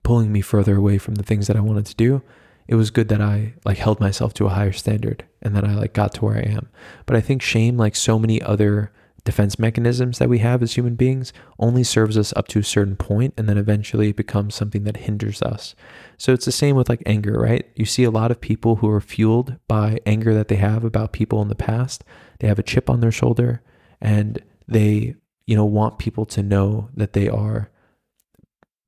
[0.03, 2.22] pulling me further away from the things that I wanted to do.
[2.68, 5.74] It was good that I like held myself to a higher standard and that I
[5.74, 6.70] like got to where I am.
[7.08, 8.91] But I think shame, like so many other
[9.28, 12.96] defense mechanisms that we have as human beings, only serves us up to a certain
[12.96, 15.76] point and then eventually it becomes something that hinders us.
[16.18, 17.70] So it's the same with like anger, right?
[17.76, 21.12] You see a lot of people who are fueled by anger that they have about
[21.12, 22.06] people in the past.
[22.40, 23.62] They have a chip on their shoulder
[24.00, 25.16] and they
[25.46, 27.70] you know want people to know that they are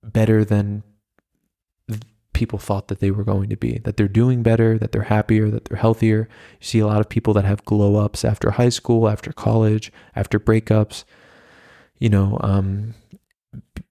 [0.01, 0.83] better than
[2.39, 5.49] people thought that they were going to be that they're doing better that they're happier
[5.49, 6.29] that they're healthier.
[6.61, 9.91] You see a lot of people that have glow ups after high school after college
[10.15, 11.03] after breakups
[11.99, 12.95] you know um,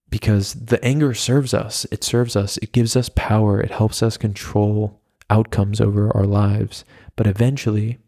[0.08, 1.86] because the anger serves us.
[1.90, 2.56] It serves us.
[2.58, 3.60] It gives us power.
[3.60, 6.84] It helps us control outcomes over our lives.
[7.16, 7.98] But eventually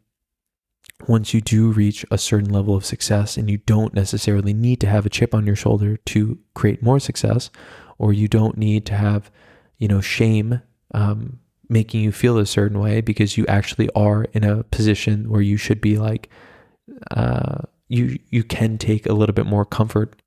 [1.07, 4.87] once you do reach a certain level of success and you don't necessarily need to
[4.87, 7.51] have a chip on your shoulder to create more success
[7.99, 9.31] or you don't need to have
[9.81, 10.63] you know shame
[10.95, 15.41] um, making you feel a certain way because you actually are in a position where
[15.41, 16.29] you should be like
[17.11, 17.59] uh,
[17.89, 20.23] you you can take a little bit more comfort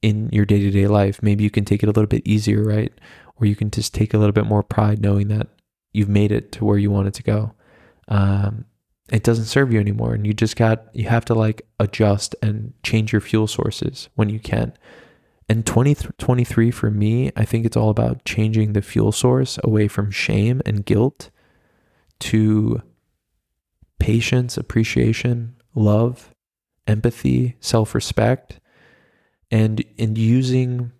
[0.00, 1.20] in your day-to-day life.
[1.22, 2.92] Maybe you can take it a little bit easier right?
[3.36, 5.48] Or you can just take a little bit more pride knowing that
[5.92, 7.54] you've made it to where you wanted to go.
[8.08, 8.64] Um,
[9.12, 12.72] it doesn't serve you anymore and you just got you have to like adjust and
[12.82, 14.72] change your fuel sources when you can
[15.48, 20.10] and 2023 for me i think it's all about changing the fuel source away from
[20.10, 21.30] shame and guilt
[22.18, 22.82] to
[23.98, 26.34] patience appreciation love
[26.86, 28.60] empathy self-respect
[29.50, 30.92] and and using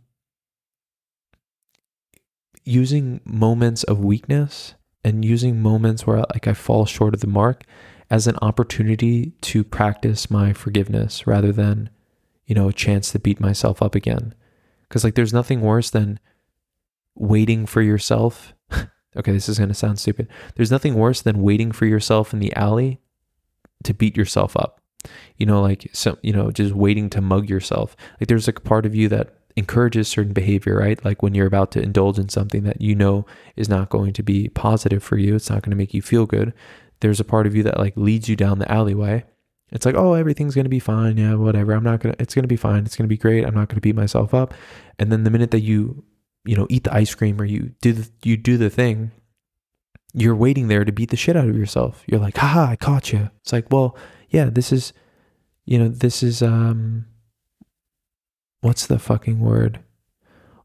[2.69, 7.65] using moments of weakness and using moments where like I fall short of the mark
[8.11, 11.89] as an opportunity to practice my forgiveness rather than,
[12.47, 14.35] you know, a chance to beat myself up again.
[14.89, 16.19] Because, like, there's nothing worse than
[17.15, 18.55] waiting for yourself.
[19.17, 20.29] okay, this is going to sound stupid.
[20.55, 23.01] There's nothing worse than waiting for yourself in the alley
[23.85, 24.81] to beat yourself up.
[25.37, 27.97] You know, like, so, you know, just waiting to mug yourself.
[28.21, 31.05] Like, there's like a part of you that encourages certain behavior, right?
[31.05, 33.27] Like when you're about to indulge in something that you know
[33.57, 36.27] is not going to be positive for you, it's not going to make you feel
[36.27, 36.53] good
[37.01, 39.25] there's a part of you that like leads you down the alleyway.
[39.71, 41.19] It's like, oh, everything's going to be fine.
[41.19, 41.73] Yeah, whatever.
[41.73, 42.87] I'm not going to, it's going to be fine.
[42.87, 43.45] It's going to be great.
[43.45, 44.55] I'm not going to beat myself up.
[44.99, 46.05] And then the minute that you,
[46.45, 49.11] you know, eat the ice cream or you do the, you do the thing,
[50.15, 52.03] you're waiting there to beat the shit out of yourself.
[52.07, 53.31] You're like, haha, I caught you.
[53.43, 53.97] It's like, well,
[54.31, 54.95] yeah, this is,
[55.67, 57.05] you know, this is, um,
[58.63, 59.81] what's the fucking word?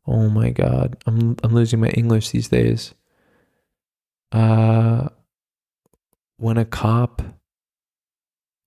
[0.08, 0.98] Oh my God.
[1.06, 2.94] I'm, I'm losing my English these days.
[4.32, 5.10] Uh,
[6.38, 7.22] when a cop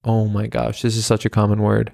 [0.06, 1.92] oh my gosh this is such a common word.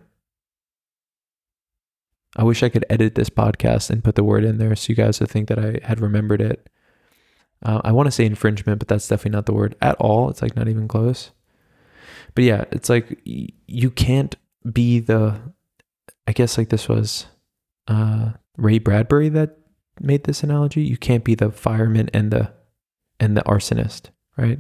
[2.37, 4.95] I wish i could edit this podcast and put the word in there so you
[4.95, 6.71] guys would think that i had remembered it.
[7.65, 10.31] Uh, i want to say infringement but that's definitely not the word at all.
[10.31, 11.33] It's like not even close.
[12.35, 14.37] But yeah it's like you can't
[14.73, 15.41] be the
[16.29, 17.27] i guess like this was
[17.89, 19.59] uh ray bradbury that
[20.01, 20.83] made this analogy.
[20.83, 22.53] You can't be the fireman and the
[23.21, 24.59] and the arsonist, right?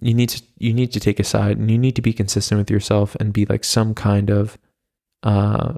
[0.00, 2.58] You need to you need to take a side and you need to be consistent
[2.58, 4.58] with yourself and be like some kind of
[5.22, 5.74] uh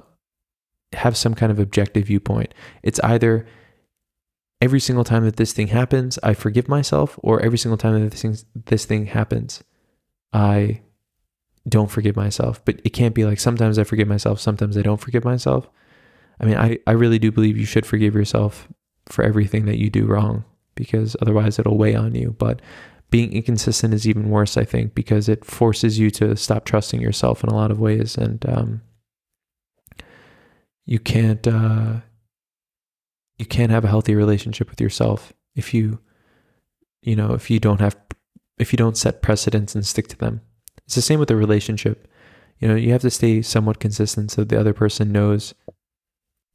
[0.93, 2.53] have some kind of objective viewpoint.
[2.83, 3.45] It's either
[4.61, 8.11] every single time that this thing happens, I forgive myself, or every single time that
[8.11, 9.63] this thing, this thing happens,
[10.33, 10.81] I
[11.67, 12.63] don't forgive myself.
[12.65, 15.69] But it can't be like sometimes I forgive myself, sometimes I don't forgive myself.
[16.39, 18.67] I mean, I, I really do believe you should forgive yourself
[19.07, 20.45] for everything that you do wrong
[20.75, 22.35] because otherwise it'll weigh on you.
[22.37, 22.61] But
[23.09, 27.43] being inconsistent is even worse, I think, because it forces you to stop trusting yourself
[27.43, 28.17] in a lot of ways.
[28.17, 28.81] And um,
[30.85, 31.47] you can't.
[31.47, 32.01] Uh,
[33.39, 35.99] you can't have a healthy relationship with yourself if you
[37.01, 37.97] you know if you don't have
[38.57, 40.41] if you don't set precedents and stick to them
[40.85, 42.07] it's the same with a relationship
[42.59, 45.55] you know you have to stay somewhat consistent so the other person knows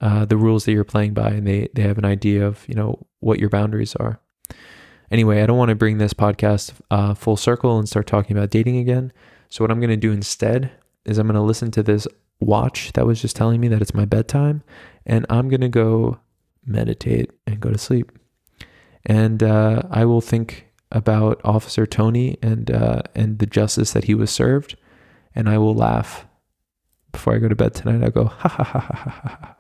[0.00, 2.74] uh, the rules that you're playing by and they they have an idea of you
[2.74, 4.20] know what your boundaries are
[5.14, 8.50] anyway i don't want to bring this podcast uh, full circle and start talking about
[8.50, 9.12] dating again
[9.48, 10.70] so what i'm going to do instead
[11.04, 12.06] is i'm going to listen to this
[12.40, 14.62] watch that was just telling me that it's my bedtime
[15.06, 16.18] and i'm going to go
[16.66, 18.12] meditate, and go to sleep.
[19.04, 24.14] And uh, I will think about Officer Tony and uh, and the justice that he
[24.14, 24.76] was served,
[25.34, 26.26] and I will laugh
[27.12, 28.02] before I go to bed tonight.
[28.02, 29.56] I'll go ha ha ha ha ha ha.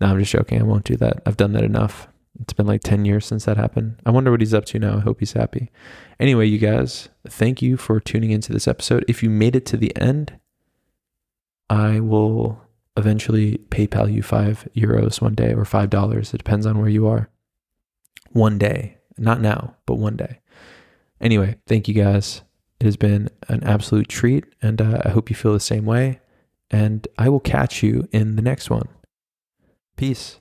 [0.00, 0.60] No, I'm just joking.
[0.60, 1.22] I won't do that.
[1.24, 2.08] I've done that enough.
[2.40, 4.00] It's been like 10 years since that happened.
[4.04, 4.96] I wonder what he's up to now.
[4.96, 5.70] I hope he's happy.
[6.18, 9.04] Anyway, you guys, thank you for tuning into this episode.
[9.06, 10.38] If you made it to the end,
[11.70, 12.60] I will
[12.96, 16.34] eventually PayPal you five euros one day or five dollars.
[16.34, 17.28] It depends on where you are.
[18.30, 20.40] One day, not now, but one day.
[21.20, 22.42] Anyway, thank you guys.
[22.80, 26.20] It has been an absolute treat, and uh, I hope you feel the same way.
[26.70, 28.88] And I will catch you in the next one.
[29.96, 30.40] Peace.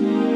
[0.00, 0.29] Thank you.